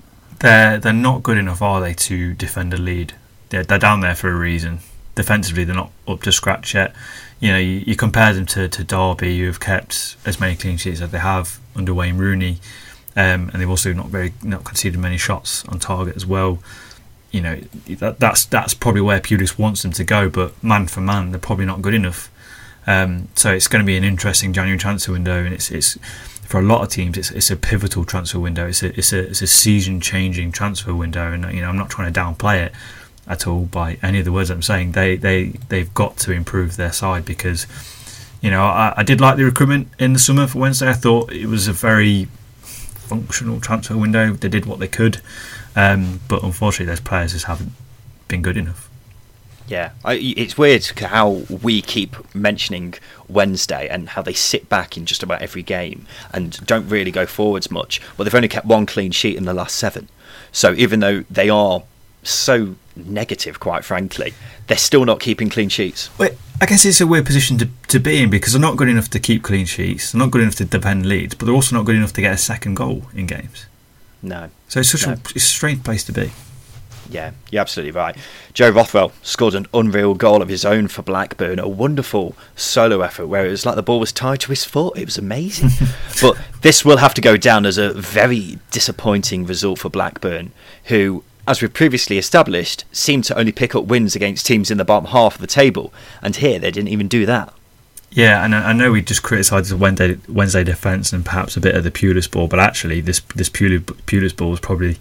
[0.40, 3.14] They're they're not good enough, are they, to defend a lead?
[3.50, 4.80] They're, they're down there for a reason.
[5.14, 6.94] Defensively, they're not up to scratch yet.
[7.40, 10.76] You know, you, you compare them to, to Derby, who have kept as many clean
[10.76, 12.58] sheets as they have under Wayne Rooney
[13.16, 16.58] um, and they've also not very not conceded many shots on target as well.
[17.30, 17.56] You know
[17.86, 21.40] that, that's that's probably where Pulis wants them to go, but man for man, they're
[21.40, 22.30] probably not good enough.
[22.86, 25.98] Um, so it's going to be an interesting January transfer window, and it's it's
[26.50, 28.66] for a lot of teams, it's it's a pivotal transfer window.
[28.66, 31.90] It's a it's a it's a season changing transfer window, and you know I'm not
[31.90, 32.72] trying to downplay it
[33.28, 34.92] at all by any of the words I'm saying.
[34.92, 37.68] They they they've got to improve their side because
[38.40, 40.88] you know I, I did like the recruitment in the summer for Wednesday.
[40.88, 42.26] I thought it was a very
[43.11, 44.32] functional transfer window.
[44.32, 45.20] They did what they could,
[45.74, 47.72] um, but unfortunately, those players just haven't
[48.28, 48.88] been good enough.
[49.66, 52.94] Yeah, it's weird how we keep mentioning
[53.28, 57.24] Wednesday and how they sit back in just about every game and don't really go
[57.24, 58.00] forwards much.
[58.16, 60.08] Well, they've only kept one clean sheet in the last seven.
[60.50, 61.84] So even though they are
[62.24, 64.34] so negative, quite frankly,
[64.66, 66.11] they're still not keeping clean sheets.
[66.18, 66.32] Wait,
[66.62, 69.08] I guess it's a weird position to, to be in because they're not good enough
[69.11, 70.12] to keep clean sheets.
[70.12, 72.34] They're not good enough to defend leads, but they're also not good enough to get
[72.34, 73.66] a second goal in games.
[74.22, 74.50] No.
[74.68, 75.14] So it's such no.
[75.14, 76.32] a, it's a strange place to be.
[77.08, 78.16] Yeah, you're absolutely right.
[78.52, 83.26] Joe Rothwell scored an unreal goal of his own for Blackburn, a wonderful solo effort
[83.26, 84.96] where it was like the ball was tied to his foot.
[84.96, 85.70] It was amazing.
[86.20, 90.52] but this will have to go down as a very disappointing result for Blackburn,
[90.84, 94.84] who as we've previously established, seemed to only pick up wins against teams in the
[94.84, 97.53] bottom half of the table, and here they didn't even do that.
[98.12, 101.76] Yeah, and I know we just criticised the Wednesday, Wednesday defence and perhaps a bit
[101.76, 104.99] of the Pulis ball, but actually this this Pulis ball was probably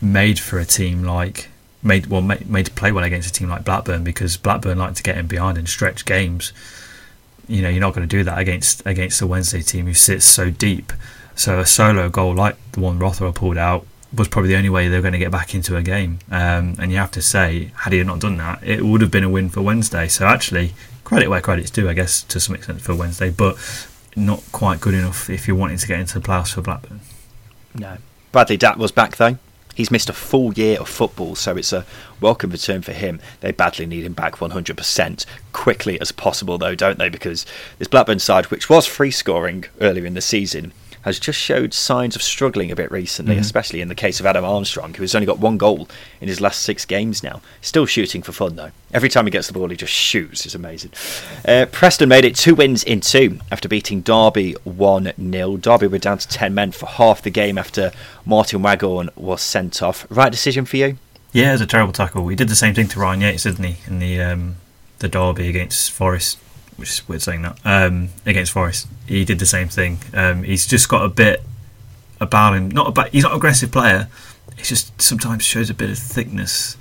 [0.00, 1.48] made for a team like
[1.82, 4.94] made well made, made to play well against a team like Blackburn because Blackburn like
[4.94, 6.52] to get in behind and stretch games.
[7.48, 10.24] You know, you're not going to do that against against a Wednesday team who sits
[10.24, 10.92] so deep.
[11.34, 14.88] So a solo goal like the one Rothwell pulled out was probably the only way
[14.88, 16.18] they were going to get back into a game.
[16.30, 19.24] Um, and you have to say, had he not done that, it would have been
[19.24, 20.08] a win for Wednesday.
[20.08, 23.56] So actually, credit where credit's due, I guess, to some extent for Wednesday, but
[24.14, 27.00] not quite good enough if you're wanting to get into the playoffs for Blackburn.
[27.74, 27.96] No.
[28.30, 29.38] Bradley Dack was back though.
[29.74, 31.86] He's missed a full year of football, so it's a
[32.20, 33.20] welcome return for him.
[33.40, 37.08] They badly need him back 100% quickly as possible, though, don't they?
[37.08, 37.46] Because
[37.78, 42.16] this Blackburn side, which was free scoring earlier in the season, has just showed signs
[42.16, 43.40] of struggling a bit recently, mm-hmm.
[43.40, 45.88] especially in the case of Adam Armstrong, who has only got one goal
[46.20, 47.40] in his last six games now.
[47.60, 48.70] Still shooting for fun, though.
[48.92, 50.44] Every time he gets the ball, he just shoots.
[50.44, 50.92] It's amazing.
[51.46, 55.56] Uh, Preston made it two wins in two after beating Derby 1 0.
[55.56, 57.92] Derby were down to 10 men for half the game after
[58.24, 60.06] Martin Waghorn was sent off.
[60.10, 60.98] Right decision for you?
[61.32, 62.28] Yeah, it was a terrible tackle.
[62.28, 64.56] He did the same thing to Ryan Yates, didn't he, in the um,
[64.98, 66.38] the derby against Forest,
[66.76, 68.88] which is weird saying that um, against Forest.
[69.06, 69.98] He did the same thing.
[70.14, 71.42] Um, he's just got a bit
[72.20, 72.70] about him.
[72.70, 73.08] Not about.
[73.08, 74.08] He's not an aggressive player.
[74.56, 76.76] He just sometimes shows a bit of thickness.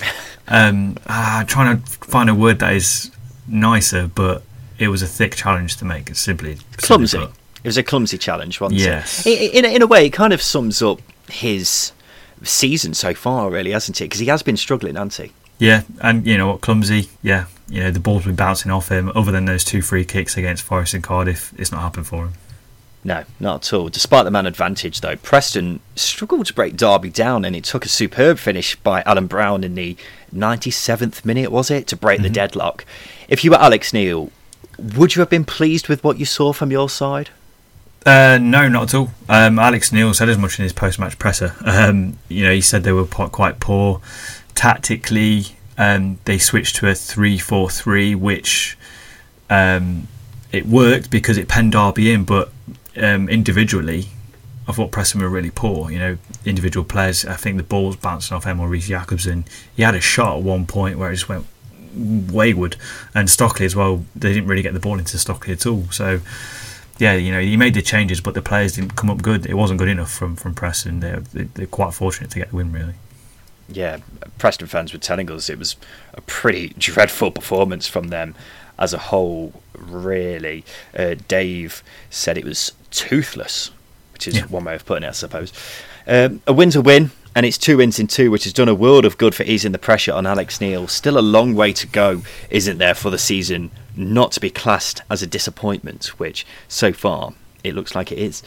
[0.50, 3.10] Um, ah, trying to find a word that is
[3.46, 4.42] nicer, but
[4.78, 6.08] it was a thick challenge to make.
[6.08, 7.18] It's simply clumsy.
[7.18, 9.26] Simply it was a clumsy challenge, wasn't yes.
[9.26, 9.54] it?
[9.54, 11.92] In, in, in a way, it kind of sums up his
[12.42, 14.04] season so far, really, hasn't it?
[14.04, 15.32] Because he has been struggling, hasn't he?
[15.58, 17.08] Yeah, and you know what, clumsy.
[17.22, 19.10] Yeah, you know the ball's been bouncing off him.
[19.14, 22.32] Other than those two free kicks against Forest and Cardiff, it's not happened for him.
[23.04, 23.88] No, not at all.
[23.88, 27.88] Despite the man advantage, though, Preston struggled to break Derby down, and it took a
[27.88, 29.96] superb finish by Alan Browne in the
[30.34, 32.24] 97th minute, was it, to break mm-hmm.
[32.24, 32.84] the deadlock.
[33.28, 34.30] If you were Alex Neil,
[34.78, 37.30] would you have been pleased with what you saw from your side?
[38.04, 39.10] Uh, no, not at all.
[39.28, 41.54] Um, Alex Neil said as much in his post-match presser.
[41.64, 44.00] Um, you know, he said they were quite poor
[44.54, 45.56] tactically.
[45.78, 48.76] Um, they switched to a three-four-three, which
[49.48, 50.08] um,
[50.52, 52.24] it worked because it penned Derby in.
[52.24, 52.50] But
[52.96, 54.08] um, individually,
[54.66, 55.90] I thought Preston were really poor.
[55.90, 57.24] You know, individual players.
[57.24, 59.44] I think the ball's bouncing off Emil Riis Jakobsen.
[59.76, 61.46] He had a shot at one point where it just went
[61.94, 62.76] wayward,
[63.14, 64.04] and Stockley as well.
[64.14, 65.84] They didn't really get the ball into Stockley at all.
[65.90, 66.20] So
[66.98, 69.46] yeah, you know, he made the changes, but the players didn't come up good.
[69.46, 71.00] It wasn't good enough from from Preston.
[71.00, 72.94] They're, they're quite fortunate to get the win, really.
[73.68, 73.98] Yeah,
[74.38, 75.76] Preston fans were telling us it was
[76.14, 78.34] a pretty dreadful performance from them
[78.78, 79.52] as a whole.
[79.76, 80.64] Really,
[80.96, 83.70] uh, Dave said it was toothless,
[84.12, 84.46] which is yeah.
[84.46, 85.52] one way of putting it, I suppose.
[86.06, 88.74] Um, a win's a win, and it's two wins in two, which has done a
[88.74, 90.88] world of good for easing the pressure on Alex Neil.
[90.88, 95.02] Still a long way to go, isn't there, for the season not to be classed
[95.10, 97.34] as a disappointment, which so far
[97.64, 98.42] it looks like it is.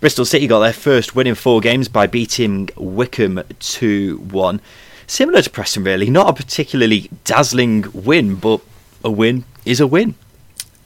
[0.00, 4.60] Bristol City got their first win in four games by beating Wycombe 2 1.
[5.06, 6.08] Similar to Preston, really.
[6.08, 8.60] Not a particularly dazzling win, but
[9.04, 10.14] a win is a win.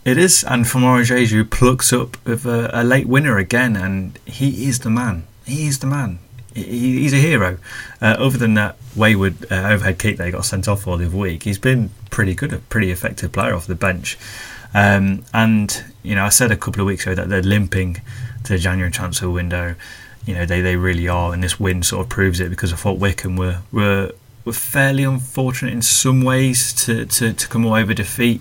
[0.04, 4.68] It is, and Famara Diédhiou plucks up with a, a, late winner again, and he
[4.68, 5.24] is the man.
[5.44, 6.20] He is the man.
[6.54, 7.58] He, he's a hero.
[8.00, 11.16] Uh, other than that wayward uh, overhead kick he got sent off for the other
[11.16, 14.16] week, he's been pretty good, a pretty effective player off the bench.
[14.74, 18.00] Um, and you know, I said a couple of weeks ago that they're limping
[18.44, 19.74] to the January transfer window.
[20.24, 22.76] You know, they, they really are, and this win sort of proves it because I
[22.76, 24.12] thought Wycombe were were,
[24.44, 28.40] were fairly unfortunate in some ways to, to, to come away with defeat.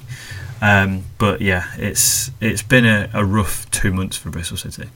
[0.61, 4.89] Um, but yeah, it's it's been a, a rough two months for Bristol City.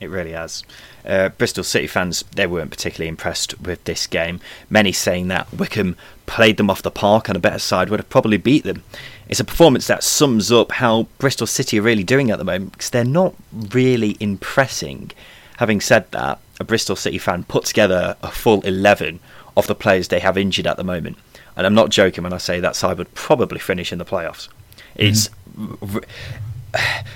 [0.00, 0.64] It really has.
[1.04, 4.40] Uh, Bristol City fans, they weren't particularly impressed with this game.
[4.70, 5.96] Many saying that Wycombe
[6.30, 8.84] played them off the park and a better side would have probably beat them.
[9.28, 12.70] It's a performance that sums up how Bristol City are really doing at the moment
[12.72, 15.10] because they're not really impressing.
[15.56, 19.18] Having said that, a Bristol City fan put together a full 11
[19.56, 21.18] of the players they have injured at the moment.
[21.56, 24.48] And I'm not joking when I say that side would probably finish in the playoffs.
[24.94, 25.30] It's.
[25.58, 25.98] Mm-hmm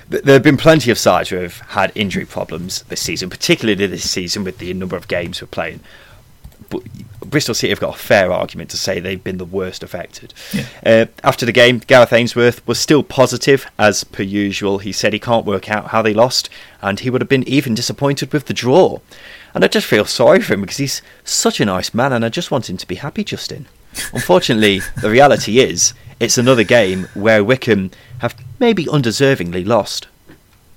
[0.09, 4.11] there have been plenty of sides who have had injury problems this season, particularly this
[4.11, 5.81] season with the number of games we're playing.
[7.21, 10.35] But Bristol City have got a fair argument to say they've been the worst affected.
[10.53, 10.67] Yeah.
[10.85, 14.79] Uh, after the game, Gareth Ainsworth was still positive, as per usual.
[14.79, 16.49] He said he can't work out how they lost,
[16.83, 19.01] and he would have been even disappointed with the draw.
[19.55, 22.29] And I just feel sorry for him because he's such a nice man, and I
[22.29, 23.67] just want him to be happy, Justin.
[24.13, 30.09] Unfortunately, the reality is it's another game where Wycombe have maybe undeservingly lost.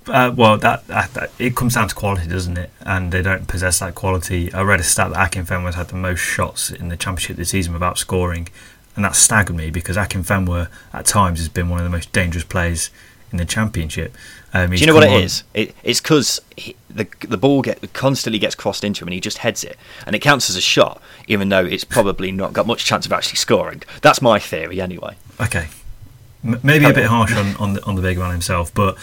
[0.09, 2.69] Uh, well, that, that, it comes down to quality, doesn't it?
[2.81, 4.53] And they don't possess that quality.
[4.53, 7.73] I read a stat that Akinfenwa's had the most shots in the championship this season
[7.73, 8.47] without scoring,
[8.95, 12.43] and that staggered me because Akinfenwa at times has been one of the most dangerous
[12.43, 12.89] players
[13.31, 14.15] in the championship.
[14.53, 15.21] Um, Do you know what it on...
[15.21, 15.43] is?
[15.53, 16.41] It, it's because
[16.89, 20.15] the the ball get constantly gets crossed into him and he just heads it, and
[20.15, 23.35] it counts as a shot, even though it's probably not got much chance of actually
[23.35, 23.83] scoring.
[24.01, 25.15] That's my theory, anyway.
[25.41, 25.67] Okay,
[26.43, 28.97] M- maybe a bit harsh on on the, on the big man himself, but.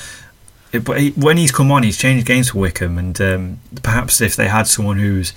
[0.83, 4.37] But he, when he's come on, he's changed games for Wycombe, and um, perhaps if
[4.37, 5.33] they had someone who's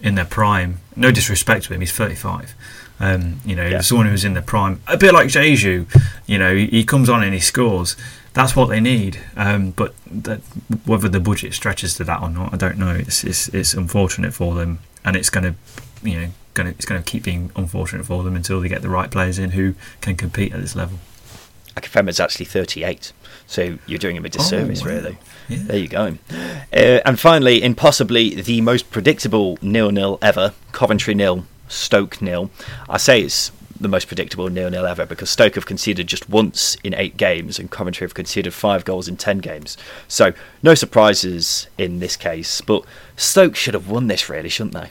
[0.00, 2.54] in their prime, no disrespect to him, he's 35.
[2.98, 3.80] Um, you know, yeah.
[3.80, 5.86] someone who's in their prime, a bit like Jeju,
[6.26, 7.96] You know, he, he comes on and he scores
[8.32, 9.18] that's what they need.
[9.36, 10.40] Um, but that,
[10.84, 12.94] whether the budget stretches to that or not, I don't know.
[12.94, 15.54] It's it's, it's unfortunate for them, and it's going to,
[16.08, 18.88] you know, to it's going to keep being unfortunate for them until they get the
[18.88, 20.98] right players in who can compete at this level.
[21.76, 23.12] Akinfenwa's actually 38.
[23.50, 24.94] So you're doing him a disservice, oh, wow.
[24.94, 25.18] really.
[25.48, 25.58] Yeah.
[25.62, 26.16] There you go.
[26.72, 32.52] Uh, and finally, in possibly the most predictable nil-nil ever, Coventry nil, Stoke nil.
[32.88, 36.94] I say it's the most predictable nil-nil ever because Stoke have conceded just once in
[36.94, 39.76] eight games and Coventry have conceded five goals in ten games.
[40.06, 40.32] So
[40.62, 42.84] no surprises in this case, but
[43.16, 44.90] Stoke should have won this really, shouldn't they?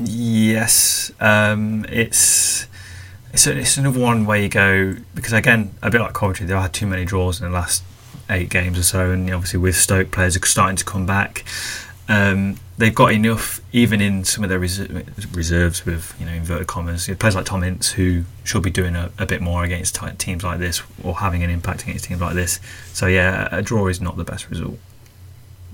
[0.00, 2.66] Yes, um, it's
[3.32, 6.56] it's a, it's another one where you go because again a bit like Coventry, they've
[6.56, 7.84] had too many draws in the last
[8.30, 11.44] eight games or so, and obviously with Stoke players are starting to come back.
[12.08, 17.06] Um, they've got enough, even in some of their reserves, with you know inverted commas,
[17.06, 19.96] you know, players like Tom Ince who should be doing a, a, bit more against
[20.18, 22.58] teams like this or having an impact against teams like this.
[22.92, 24.78] So yeah, a draw is not the best result.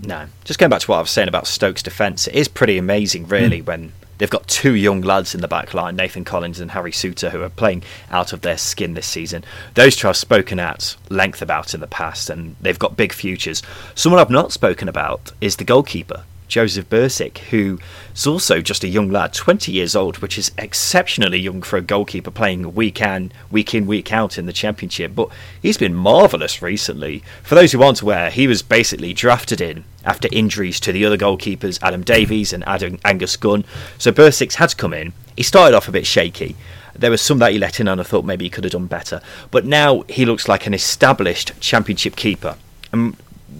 [0.04, 2.76] No, just going back to what I was saying about Stoke's defence, it is pretty
[2.76, 3.66] amazing, really, mm.
[3.66, 7.30] when they've got two young lads in the back line, Nathan Collins and Harry Souttar,
[7.30, 9.44] who are playing out of their skin this season.
[9.74, 13.62] Those two I've spoken at length about in the past, and they've got big futures.
[13.94, 17.78] Someone I've not spoken about is the goalkeeper, Josef Bursik, who
[18.14, 21.82] is also just a young lad, 20 years old, which is exceptionally young for a
[21.82, 25.14] goalkeeper playing week in, week in, week out in the Championship.
[25.14, 25.28] But
[25.60, 27.22] he's been marvellous recently.
[27.42, 31.18] For those who aren't aware, he was basically drafted in after injuries to the other
[31.18, 33.64] goalkeepers, Adam Davies and Adam Angus Gunn.
[33.98, 35.12] So Bursik's had to come in.
[35.36, 36.56] He started off a bit shaky.
[36.94, 38.86] There was some that he let in, and I thought maybe he could have done
[38.86, 39.20] better.
[39.50, 42.56] But now he looks like an established Championship keeper.
[42.92, 43.16] And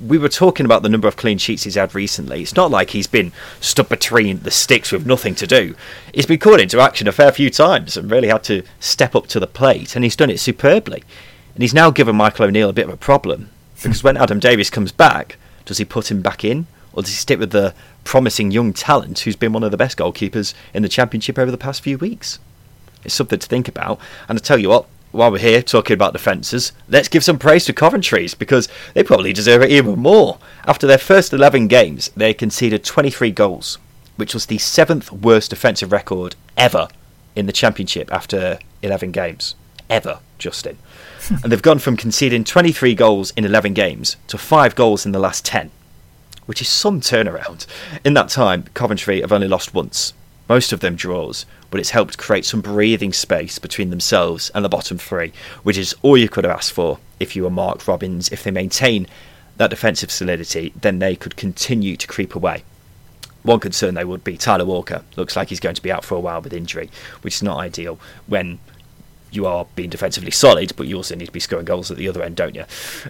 [0.07, 2.43] we were talking about the number of clean sheets he's had recently.
[2.43, 5.75] It's not like he's been stuck between the sticks with nothing to do.
[6.13, 9.27] He's been called into action a fair few times and really had to step up
[9.29, 11.05] to the plate, and he's done it superbly.
[11.55, 13.51] And he's now given Michael O'Neill a bit of a problem
[13.83, 17.17] because when Adam Davies comes back, does he put him back in, or does he
[17.17, 17.75] stick with the
[18.05, 21.59] promising young talent who's been one of the best goalkeepers in the Championship over the
[21.59, 22.39] past few weeks?
[23.05, 24.01] It's something to think about.
[24.29, 27.65] And I tell you what, while we're here talking about defences, let's give some praise
[27.65, 30.39] to Coventry's because they probably deserve it even more.
[30.65, 33.79] After their first 11 games, they conceded 23 goals,
[34.17, 36.89] which was the seventh worst defensive record ever
[37.35, 39.55] in the Championship after 11 games.
[39.89, 40.79] Ever, Justin.
[41.43, 45.19] and they've gone from conceding 23 goals in 11 games to 5 goals in the
[45.19, 45.71] last 10,
[46.47, 47.67] which is some turnaround.
[48.05, 50.13] In that time, Coventry have only lost once,
[50.49, 54.69] most of them draws, but it's helped create some breathing space between themselves and the
[54.69, 55.33] bottom three,
[55.63, 58.29] which is all you could have asked for if you were Mark Robins.
[58.31, 59.07] If they maintain
[59.57, 62.63] that defensive solidity, then they could continue to creep away.
[63.43, 65.03] One concern they would be Tyler Walker.
[65.17, 66.91] Looks like he's going to be out for a while with injury,
[67.23, 68.59] which is not ideal when
[69.37, 72.09] you are being defensively solid, but you also need to be scoring goals at the
[72.09, 72.65] other end, don't you?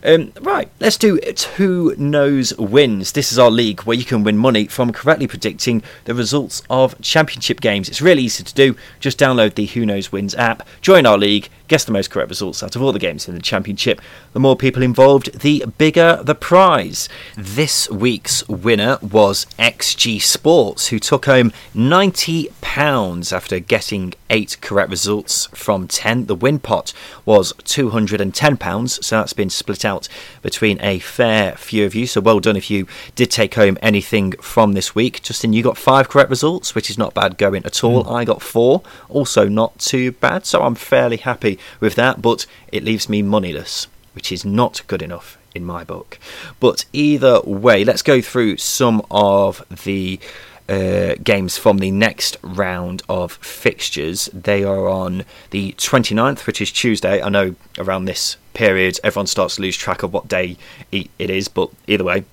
[0.04, 3.12] Um, right, let's do it Who Knows Wins.
[3.12, 7.00] This is our league where you can win money from correctly predicting the results of
[7.00, 7.88] championship games.
[7.88, 8.76] It's really easy to do.
[9.00, 12.62] Just download the Who Knows Wins app, join our league, guess the most correct results
[12.62, 14.00] out of all the games in the championship.
[14.32, 17.08] The more people involved, the bigger the prize.
[17.36, 25.46] This week's winner was XG Sports, who took home £90 after getting eight correct results
[25.46, 26.26] from 10.
[26.26, 26.92] The win pot
[27.24, 30.08] was £210, so that's been split out
[30.42, 32.06] between a fair few of you.
[32.06, 35.22] So well done if you did take home anything from this week.
[35.22, 38.04] Justin, you got five correct results, which is not bad going at all.
[38.04, 38.12] Mm.
[38.12, 42.84] I got four, also not too bad, so I'm fairly happy with that, but it
[42.84, 46.18] leaves me moneyless, which is not good enough in my book.
[46.60, 50.20] But either way, let's go through some of the
[50.68, 54.26] uh, games from the next round of fixtures.
[54.32, 57.22] They are on the 29th, which is Tuesday.
[57.22, 60.56] I know around this period everyone starts to lose track of what day
[60.90, 62.24] it is, but either way,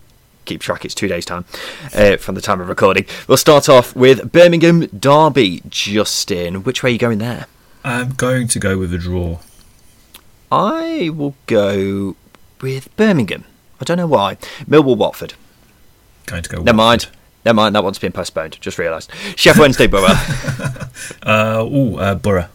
[0.45, 0.85] keep track.
[0.85, 1.45] It's two days' time
[1.93, 3.05] uh, from the time of recording.
[3.27, 5.63] We'll start off with Birmingham Derby.
[5.69, 7.47] Justin, which way are you going there?
[7.83, 9.39] I'm going to go with a draw.
[10.51, 12.15] I will go
[12.61, 13.43] with Birmingham.
[13.81, 14.35] I don't know why.
[14.65, 15.33] Millwall Watford.
[16.25, 16.61] Going to go.
[16.61, 17.07] Never mind.
[17.45, 17.75] Never mind.
[17.75, 18.57] That one's been postponed.
[18.61, 19.09] Just realised.
[19.35, 20.07] Sheff Wednesday Borough.
[21.23, 22.47] uh, ooh, uh, Borough.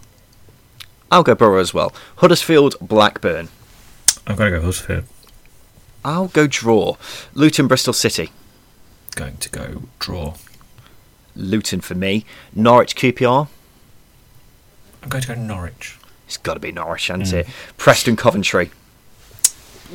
[1.11, 1.93] I'll go Borough as well.
[2.17, 3.49] Huddersfield Blackburn.
[4.27, 5.05] I'm going to go Huddersfield.
[6.05, 6.97] I'll go draw.
[7.35, 8.31] Luton Bristol City.
[9.15, 10.35] Going to go draw.
[11.35, 12.25] Luton for me.
[12.55, 13.49] Norwich QPR.
[15.03, 15.99] I'm going to go Norwich.
[16.27, 17.33] It's got to be Norwich, hasn't mm.
[17.33, 17.47] it?
[17.77, 18.71] Preston Coventry.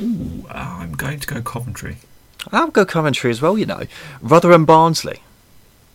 [0.01, 1.97] Ooh, I'm going to go Coventry.
[2.51, 3.84] I'll go Coventry as well, you know.
[4.22, 5.22] Rotherham Barnsley.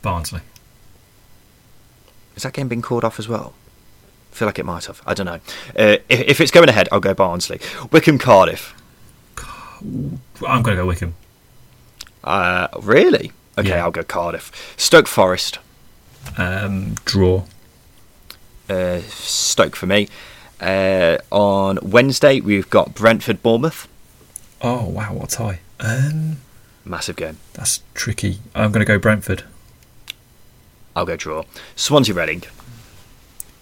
[0.03, 0.41] Barnsley.
[2.35, 3.55] Has that game been called off as well?
[4.33, 5.03] I feel like it might have.
[5.05, 5.41] I don't know.
[5.77, 7.61] Uh, if, if, it's going ahead, I'll go Barnsley.
[7.91, 8.75] Wycombe Cardiff.
[9.83, 10.21] I'm
[10.63, 11.15] going to go Wycombe.
[12.23, 13.33] Uh, really?
[13.59, 13.83] Okay, yeah.
[13.83, 14.75] I'll go Cardiff.
[14.77, 15.59] Stoke Forest.
[16.37, 17.45] Um, draw
[18.69, 20.09] uh, Stoke for me.
[20.61, 23.89] Uh, on Wednesday, we've got Brentford Bournemouth.
[24.61, 25.61] Oh wow, what a tie!
[25.79, 26.39] Um,
[26.85, 27.37] Massive game.
[27.53, 28.39] That's tricky.
[28.55, 29.45] I'm going to go Brentford.
[30.97, 31.45] I'll go draw.
[31.77, 32.43] Swansea Reading.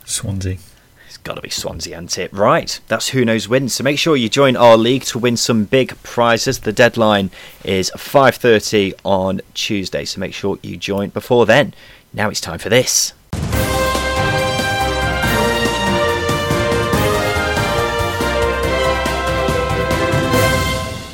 [0.05, 0.59] Swansea.
[1.07, 2.33] It's got to be Swansea, and it?
[2.33, 3.75] Right, that's who knows wins.
[3.75, 6.61] So make sure you join our league to win some big prizes.
[6.61, 7.31] The deadline
[7.65, 11.75] is 5:30 on Tuesday, so make sure you join before then.
[12.13, 13.13] Now it's time for this.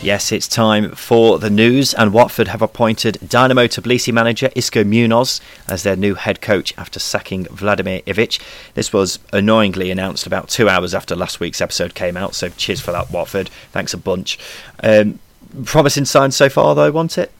[0.02, 5.40] Yes, it's time for the news, and Watford have appointed Dinamo Tbilisi manager Xisco Munoz
[5.68, 8.40] as their new head coach after sacking Vladimir Ivic.
[8.74, 12.80] This was annoyingly announced about two hours after last week's episode came out, so cheers
[12.80, 13.48] for that, Watford.
[13.70, 14.40] Thanks a bunch.
[14.82, 15.20] Um,
[15.64, 17.30] promising signs so far, though, want it?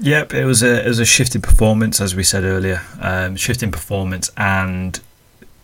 [0.00, 2.82] Yep, it was a it was a shift in performance, as we said earlier.
[3.00, 4.98] Um, shift in performance, and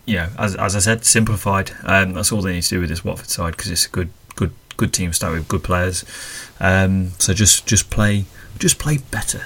[0.07, 1.73] you know, as as I said, simplified.
[1.83, 4.11] Um, that's all they need to do with this Watford side because it's a good
[4.77, 6.05] good good team start with good players.
[6.61, 8.27] Um, so just just play
[8.59, 9.43] just play better.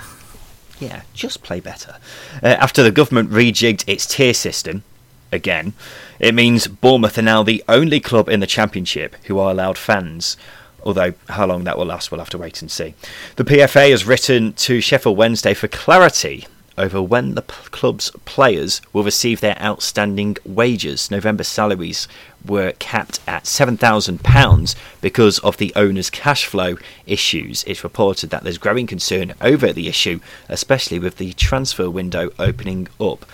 [0.79, 1.97] Yeah, just play better.
[2.43, 4.85] Uh, after the government rejigged its tier system
[5.33, 5.73] again,
[6.21, 10.37] it means Bournemouth are now the only club in the Championship who are allowed fans.
[10.85, 12.95] Although how long that will last, we'll have to wait and see.
[13.35, 16.47] The PFA has written to Sheffield Wednesday for clarity
[16.79, 21.11] over when the club's players will receive their outstanding wages.
[21.11, 22.09] November salaries
[22.45, 26.77] were capped at £7,000 because of the owner's cash flow
[27.07, 27.65] issues.
[27.67, 32.89] It's reported that there's growing concern over the issue, especially with the transfer window opening
[33.01, 33.27] up.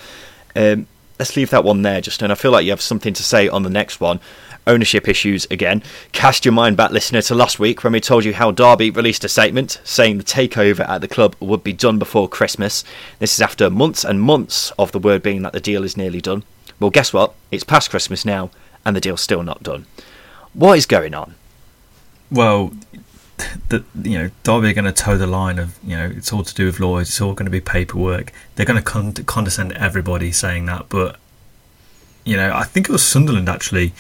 [0.57, 0.87] Um,
[1.19, 2.31] let's leave that one there, Justin.
[2.31, 4.21] I feel like you have something to say on the next one
[4.67, 5.83] ownership issues again.
[6.13, 9.25] Cast your mind back, listener, to last week when we told you how Derby released
[9.25, 12.85] a statement saying the takeover at the club would be done before Christmas.
[13.19, 16.21] This is after months and months of the word being that the deal is nearly
[16.21, 16.45] done.
[16.81, 17.35] Well, guess what?
[17.51, 18.51] It's past Christmas now,
[18.85, 19.87] and the deal's still not done.
[20.53, 21.35] What is going on?
[22.31, 22.73] Well,
[23.71, 26.55] you know, Derby are going to toe the line of, you know, it's all to
[26.55, 28.33] do with lawyers, it's all going to be paperwork.
[28.55, 31.19] They're going to con- condescend everybody saying that, but,
[32.25, 33.93] you know, I think it was Sunderland actually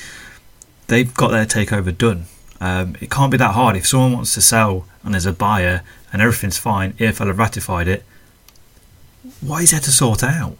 [0.86, 2.26] they've got their takeover done.
[2.60, 3.76] Um, it can't be that hard.
[3.76, 5.82] If someone wants to sell and there's a buyer
[6.12, 8.04] and everything's fine, EFL have ratified it,
[9.40, 10.56] why is there to sort out?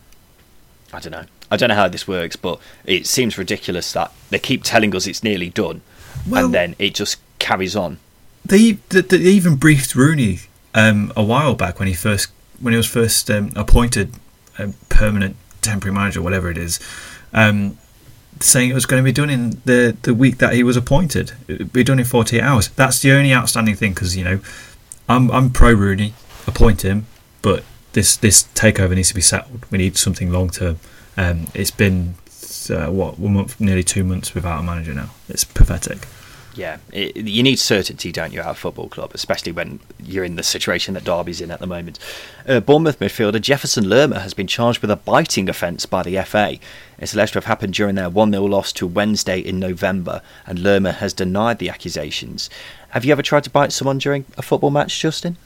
[0.92, 1.24] I don't know.
[1.50, 5.06] I don't know how this works, but it seems ridiculous that they keep telling us
[5.06, 5.82] it's nearly done,
[6.28, 7.98] well, and then it just carries on.
[8.44, 10.40] They, they, they even briefed Rooney
[10.74, 14.14] um, a while back when he first when he was first um, appointed
[14.58, 16.80] a permanent temporary manager, whatever it is.
[17.32, 17.78] Um,
[18.45, 21.32] saying it was going to be done in the, the week that he was appointed.
[21.49, 22.68] It would be done in 48 hours.
[22.68, 24.40] That's the only outstanding thing because, you know,
[25.09, 26.14] I'm, I'm pro Rooney,
[26.47, 27.07] appoint him,
[27.42, 29.66] but this, this takeover needs to be settled.
[29.70, 30.78] We need something long term.
[31.16, 32.14] Um, it's been,
[32.70, 35.11] uh, what, one month, nearly two months without a manager now.
[35.28, 36.07] It's pathetic
[36.55, 40.36] yeah, it, you need certainty, don't you, at a football club, especially when you're in
[40.36, 41.98] the situation that Derby's in at the moment.
[42.46, 46.59] Uh, Bournemouth midfielder Jefferson Lerma has been charged with a biting offence by the FA.
[46.98, 50.59] It's alleged to have happened during their 1 0 loss to Wednesday in November, and
[50.61, 52.48] Lerma has denied the accusations.
[52.90, 55.36] Have you ever tried to bite someone during a football match, Justin?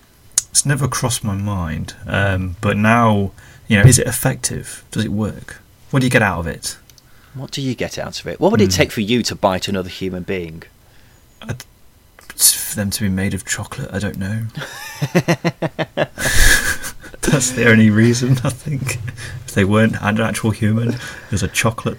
[0.51, 3.33] It's never crossed my mind, um, but now,
[3.67, 4.85] you know, is it effective?
[4.91, 5.61] Does it work?
[5.91, 6.79] What do you get out of it?
[7.35, 8.41] What do you get out of it?
[8.41, 8.65] What would mm.
[8.65, 8.77] it hmm.
[8.77, 10.65] take for you to bite another human being?
[12.69, 13.91] For them to be made of chocolate.
[13.93, 14.47] I don't know.
[17.23, 18.99] That's the only reason I think.
[19.47, 20.97] If they weren't an actual human,
[21.31, 21.99] there's a chocolate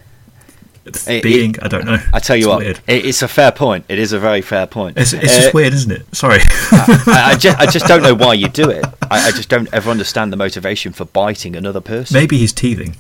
[0.86, 1.56] it, being.
[1.56, 1.98] It, I don't know.
[2.14, 3.86] I tell you it's what, it's a fair point.
[3.90, 4.98] It is a very fair point.
[4.98, 6.16] It's, it's uh, just weird, isn't it?
[6.16, 6.40] Sorry.
[6.72, 8.86] I, I, just, I, just, don't know why you do it.
[9.10, 12.14] I, I just don't ever understand the motivation for biting another person.
[12.16, 12.96] Maybe he's teething.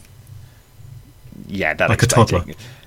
[1.47, 2.43] Yeah, that like a toddler.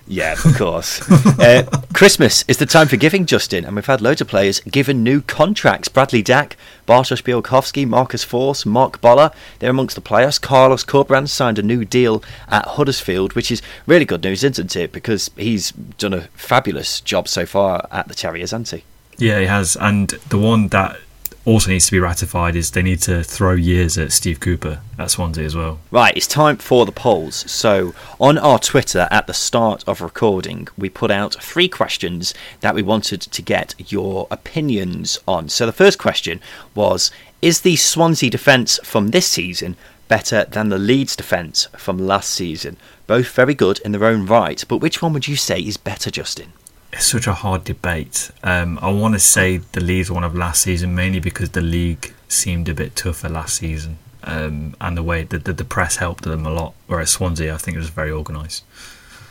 [0.07, 1.09] Yeah, of course.
[1.39, 5.03] uh, Christmas is the time for giving, Justin, and we've had loads of players given
[5.03, 5.89] new contracts.
[5.89, 10.39] Bradley Dack, Bartosz Białkowski, Marcus Forss, Marc Bola, they're amongst the players.
[10.39, 14.93] Carlos Corberán signed a new deal at Huddersfield, which is really good news, isn't it?
[14.93, 18.85] Because he's done a fabulous job so far at the Terriers, hasn't he?
[19.19, 19.77] Yeah, he has.
[19.77, 20.99] And the one that
[21.45, 25.11] also needs to be ratified is they need to throw years at Steve Cooper at
[25.11, 25.80] Swansea as well.
[25.90, 27.51] Right, it's time for the polls.
[27.51, 32.74] So, on our Twitter at the start of recording, we put out three questions that
[32.74, 35.49] we wanted to get your opinions on.
[35.49, 36.40] So, the first question
[36.74, 39.76] was Is the Swansea defence from this season
[40.07, 42.76] better than the Leeds defence from last season?
[43.09, 46.11] Both very good in their own right, but which one would you say is better,
[46.11, 46.53] Justin?
[46.93, 48.30] It's such a hard debate.
[48.43, 52.12] Um, I want to say the Leeds one of last season mainly because the league
[52.28, 56.24] seemed a bit tougher last season, um, and the way that the, the, press helped
[56.24, 56.74] them a lot.
[56.86, 58.64] Whereas Swansea, I think, was very organised.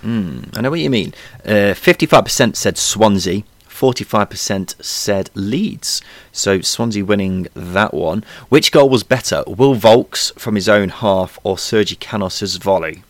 [0.02, 1.14] Mm, I know what you mean.
[1.46, 6.02] Uh, 55% said Swansea, 45% said Leeds.
[6.32, 8.24] So Swansea winning that one.
[8.50, 13.04] Which goal was better, Will Vaulks from his own half or Sergi Canos's volley?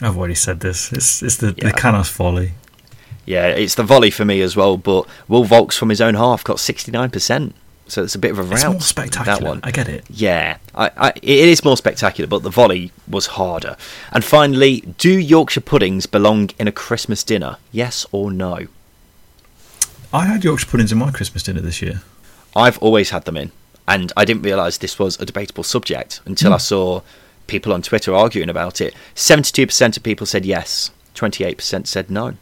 [0.00, 0.92] I've already said this.
[0.92, 1.70] It's, it's the, yeah.
[1.70, 2.52] the Canos volley.
[3.28, 6.42] Yeah, it's the volley for me as well, but Will Vaulks from his own half
[6.42, 7.52] got 69%.
[7.86, 8.52] So it's a bit of a rout.
[8.54, 9.38] It's more spectacular.
[9.38, 9.60] That one.
[9.62, 10.06] I get it.
[10.08, 13.76] Yeah, I, I, it is more spectacular, but the volley was harder.
[14.12, 17.58] And finally, do Yorkshire puddings belong in a Christmas dinner?
[17.70, 18.66] Yes or no?
[20.10, 22.00] I had Yorkshire puddings in my Christmas dinner this year.
[22.56, 23.52] I've always had them in,
[23.86, 26.54] and I didn't realise this was a debatable subject until mm.
[26.54, 27.02] I saw
[27.46, 28.94] people on Twitter arguing about it.
[29.14, 32.36] 72% of people said yes, 28% said no.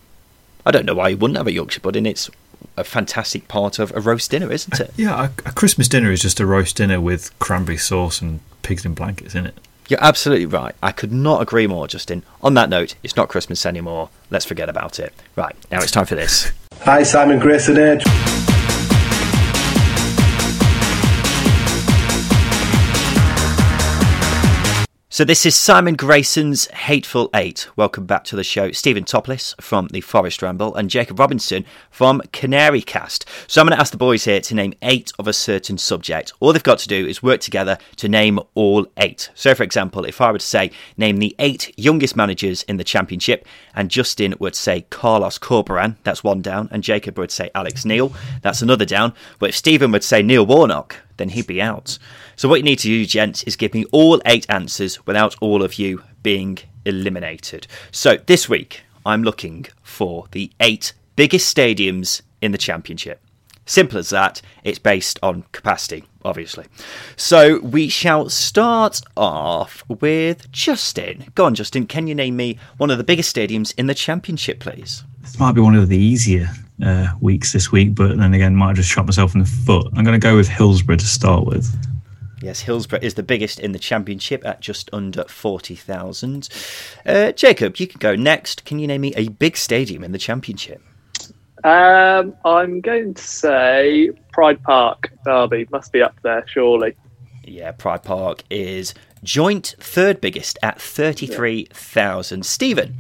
[0.67, 2.07] I don't know why you wouldn't have a Yorkshire pudding.
[2.07, 2.29] It's
[2.77, 4.91] a fantastic part of a roast dinner, isn't it?
[4.97, 8.85] Yeah, a, a, Christmas dinner is just a roast dinner with cranberry sauce and pigs
[8.85, 9.55] in blankets, isn't it?
[9.89, 10.75] You're absolutely right.
[10.83, 12.25] I could not agree more, Justin.
[12.43, 14.11] On that note, it's not Christmas anymore.
[14.29, 15.15] Let's forget about it.
[15.37, 16.51] Right, now it's time for this.
[16.81, 18.56] Hi, Simon Grayson here.
[25.17, 27.71] So this is Simon Grayson's Hateful Eight.
[27.75, 28.71] Welcome back to the show.
[28.73, 33.25] Stephen Topless from the Forest Ramble and Jacob Robinson from Canary Cast.
[33.47, 36.35] So I'm going to ask the boys here to name eight of a certain subject.
[36.39, 39.31] All they've got to do is work together to name all eight.
[39.35, 42.85] So for example, if I were to say name the eight youngest managers in the
[42.85, 43.47] championship,
[43.77, 48.13] and Justin would say Carlos Corberán, that's one down, and Jacob would say Alex Neil,
[48.43, 49.13] that's another down.
[49.39, 51.99] But if Stephen would say Neil Warnock, then he'd be out.
[52.35, 55.63] So what you need to do, gents, is give me all eight answers without all
[55.63, 57.67] of you being eliminated.
[57.93, 63.21] So this week, I'm looking for the eight biggest stadiums in the championship.
[63.67, 64.41] Simple as that.
[64.63, 66.67] It's based on capacity, obviously.
[67.17, 71.33] So we shall start off with Justin.
[71.35, 71.87] Go on, Justin.
[71.87, 75.03] Can you name me one of the biggest stadiums in the championship, please?
[75.21, 76.49] This might be one of the easier
[76.85, 79.89] uh, weeks this week, but then again, might have just shot myself in the foot.
[79.97, 81.69] I'm going to go with Hillsborough to start with.
[82.41, 86.49] Yes, Hillsborough is the biggest in the championship at just under 40,000.
[87.05, 88.65] Uh, Jacob, you can go next.
[88.65, 90.83] Can you name me a big stadium in the championship?
[91.67, 95.67] Um, I'm going to say Pride Park, Derby.
[95.73, 96.95] Must be up there, surely.
[97.43, 98.95] Yeah, Pride Park is
[99.25, 102.47] joint third biggest at 33,000.
[102.47, 102.95] Stephen,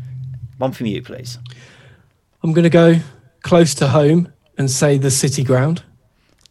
[0.58, 1.38] one from you, please.
[2.42, 2.96] I'm going to go
[3.42, 5.84] close to home and say the City Ground.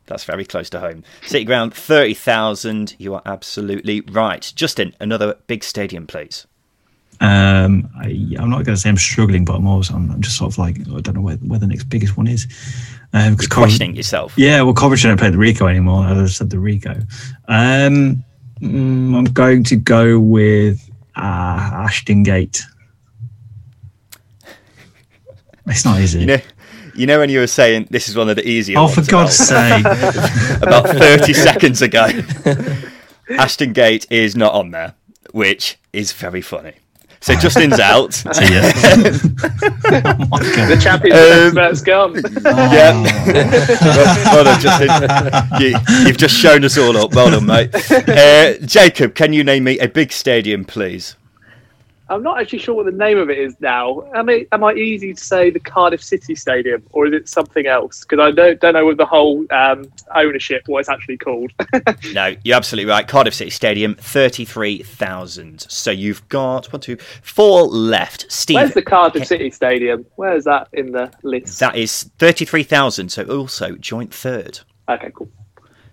[0.05, 1.03] That's very close to home.
[1.23, 2.95] City Ground, 30,000.
[2.97, 4.53] You are absolutely right.
[4.55, 6.47] Justin, another big stadium, please.
[7.21, 8.07] Um, I,
[8.37, 10.57] am not going to say I'm struggling, but I'm always I'm, I'm, just sort of
[10.57, 12.45] like I don't know where, where the next biggest one is.
[13.13, 14.33] Um, You're questioning yourself.
[14.37, 16.03] Yeah, well, Coventry don't play the Ricoh anymore.
[16.03, 16.99] I just said the Ricoh.
[17.47, 18.23] Um,
[18.59, 22.61] mm, I'm going to go with uh, Ashton Gate.
[25.67, 26.19] It's not easy.
[26.19, 26.41] You know,
[26.95, 28.77] you know when you were saying this is one of the easier.
[28.77, 29.85] Oh, for God's sake!
[30.61, 32.07] about thirty seconds ago,
[33.29, 34.95] Ashton Gate is not on there,
[35.31, 36.73] which is very funny.
[37.25, 38.21] So Justin's out.
[38.27, 38.31] oh
[40.69, 42.13] the championship um, expert's gone.
[42.45, 43.01] Yeah.
[43.81, 44.89] well, well, done, Justin.
[45.59, 47.15] You, have just shown us all up.
[47.15, 47.73] Well done, mate.
[47.91, 51.15] Uh, Jacob, can you name me a big stadium, please?
[52.09, 54.03] I'm not actually sure what the name of it is now.
[54.13, 57.65] Am I, am I easy to say the Cardiff City Stadium or is it something
[57.65, 58.01] else?
[58.01, 61.51] Because I don't, don't know with the whole um, ownership what it's actually called.
[62.13, 63.07] no, you're absolutely right.
[63.07, 65.61] Cardiff City Stadium, 33,000.
[65.61, 68.31] So you've got one, two, four left.
[68.31, 68.55] Steve.
[68.55, 70.05] Where's the Cardiff City Stadium?
[70.15, 71.59] Where is that in the list?
[71.59, 73.09] That is 33,000.
[73.09, 74.59] So also joint third.
[74.87, 75.29] Okay, cool.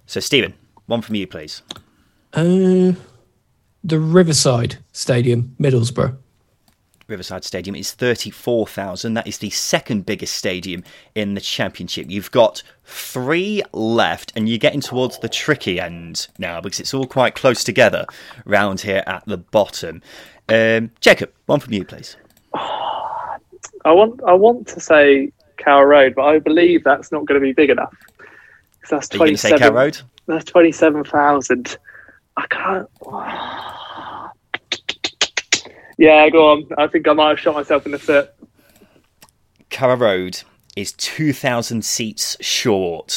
[0.05, 0.53] So, Stephen,
[0.87, 1.63] one from you, please.
[2.35, 2.93] Uh,
[3.85, 6.17] the Riverside Stadium, Middlesbrough.
[7.09, 9.15] Riverside Stadium is 34,000.
[9.15, 12.09] That is the second biggest stadium in the championship.
[12.09, 17.07] You've got three left, and you're getting towards the tricky end now because it's all
[17.07, 18.07] quite close together
[18.45, 20.01] round here at the bottom.
[20.49, 22.17] Um, Jacob, one from you, please.
[23.85, 27.45] I want I want to say Carrow Road, but I believe that's not going to
[27.45, 27.95] be big enough.
[28.89, 29.75] That's twenty seven.
[29.75, 29.99] Road.
[30.27, 31.77] That's twenty seven thousand.
[32.37, 32.89] I can't.
[35.99, 36.67] Yeah, go on.
[36.79, 38.35] I think I might have shot myself in the foot.
[39.71, 40.43] Carrow Road
[40.75, 43.17] is 2,000 seats short.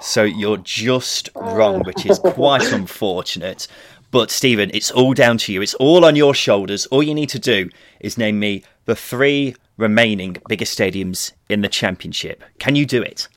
[0.00, 3.68] So you're just wrong, which is quite unfortunate.
[4.12, 5.62] But Stephen, it's all down to you.
[5.62, 6.86] It's all on your shoulders.
[6.86, 7.68] All you need to do
[8.00, 12.42] is name me the three remaining biggest stadiums in the championship.
[12.58, 13.28] Can you do it?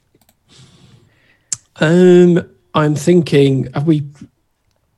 [1.77, 3.72] Um, I'm thinking.
[3.73, 4.03] Have we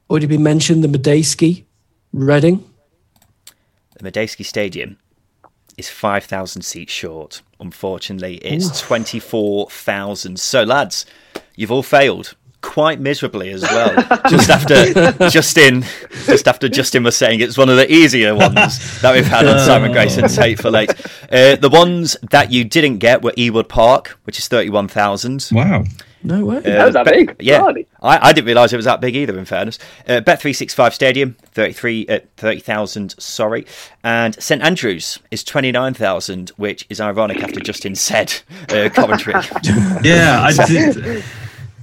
[0.09, 0.83] already been mentioned?
[0.83, 1.65] The Madejski,
[2.13, 2.63] Reading
[3.97, 4.97] the Madejski Stadium
[5.77, 7.41] is 5,000 seats short.
[7.59, 10.39] Unfortunately, it's 24,000.
[10.39, 11.05] So, lads,
[11.55, 13.95] you've all failed quite miserably as well.
[14.29, 15.83] just after Justin,
[16.25, 19.59] just after Justin was saying it's one of the easier ones that we've had on
[19.59, 20.89] Simon Grayson's Hateful Eight.
[21.31, 25.47] Uh, the ones that you didn't get were Ewood Park, which is thirty-one thousand.
[25.51, 25.83] Wow.
[26.23, 26.57] No way.
[26.57, 27.35] Uh, that was that big.
[27.39, 27.71] Yeah,
[28.01, 29.37] I, I, didn't realise it was that big either.
[29.37, 29.77] In fairness,
[30.07, 33.15] uh, Bet three six five Stadium thirty three uh, thirty thousand.
[33.19, 33.65] Sorry,
[34.03, 38.33] and St Andrews is twenty nine thousand, which is ironic after Justin said
[38.69, 39.33] uh, Coventry.
[40.03, 41.23] yeah, I did.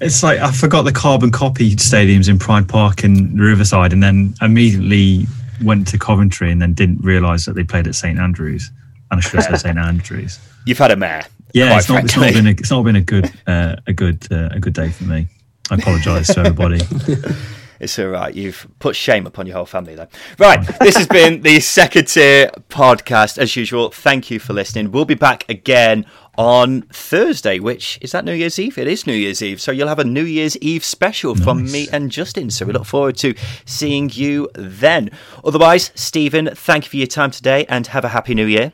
[0.01, 4.35] It's like I forgot the carbon copy stadiums in Pride Park and Riverside, and then
[4.43, 5.27] immediately
[5.63, 8.71] went to Coventry, and then didn't realise that they played at St Andrews.
[9.11, 10.41] And I should have said St Andrews.
[10.67, 11.25] You've had a mare.
[11.55, 14.31] Yeah, it's not, it's not, been a, it's not been a good uh, a good
[14.31, 15.29] uh, a good day for me.
[15.71, 16.81] I apologise to everybody.
[17.81, 18.35] It's all right.
[18.35, 20.07] You've put shame upon your whole family, though.
[20.39, 20.65] Right.
[20.81, 23.37] This has been the second tier podcast.
[23.37, 24.91] As usual, thank you for listening.
[24.91, 26.07] We'll be back again
[26.39, 28.79] on Thursday, which is that New Year's Eve?
[28.79, 29.61] It is New Year's Eve.
[29.61, 31.45] So you'll have a New Year's Eve special nice.
[31.45, 32.51] from me and Justin.
[32.51, 33.35] So we look forward to
[33.67, 35.11] seeing you then.
[35.45, 38.73] Otherwise, Stephen, thank you for your time today and have a happy New Year.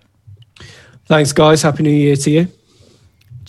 [1.06, 1.62] Thanks, guys.
[1.62, 2.48] Happy New Year to you.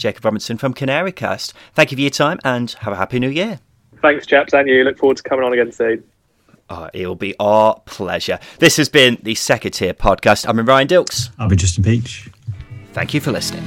[0.02, 1.54] Jacob Robinson from Canary Cast.
[1.74, 3.60] Thank you for your time and have a happy New Year.
[4.02, 4.84] Thanks, chaps, and you.
[4.84, 6.04] Look forward to coming on again soon.
[6.70, 8.40] Oh, it'll be our pleasure.
[8.60, 10.48] This has been the Second Tier Podcast.
[10.48, 11.30] I'm Ryan Dilks.
[11.38, 12.30] I'll be Justin Peach.
[12.94, 13.64] Thank you for listening.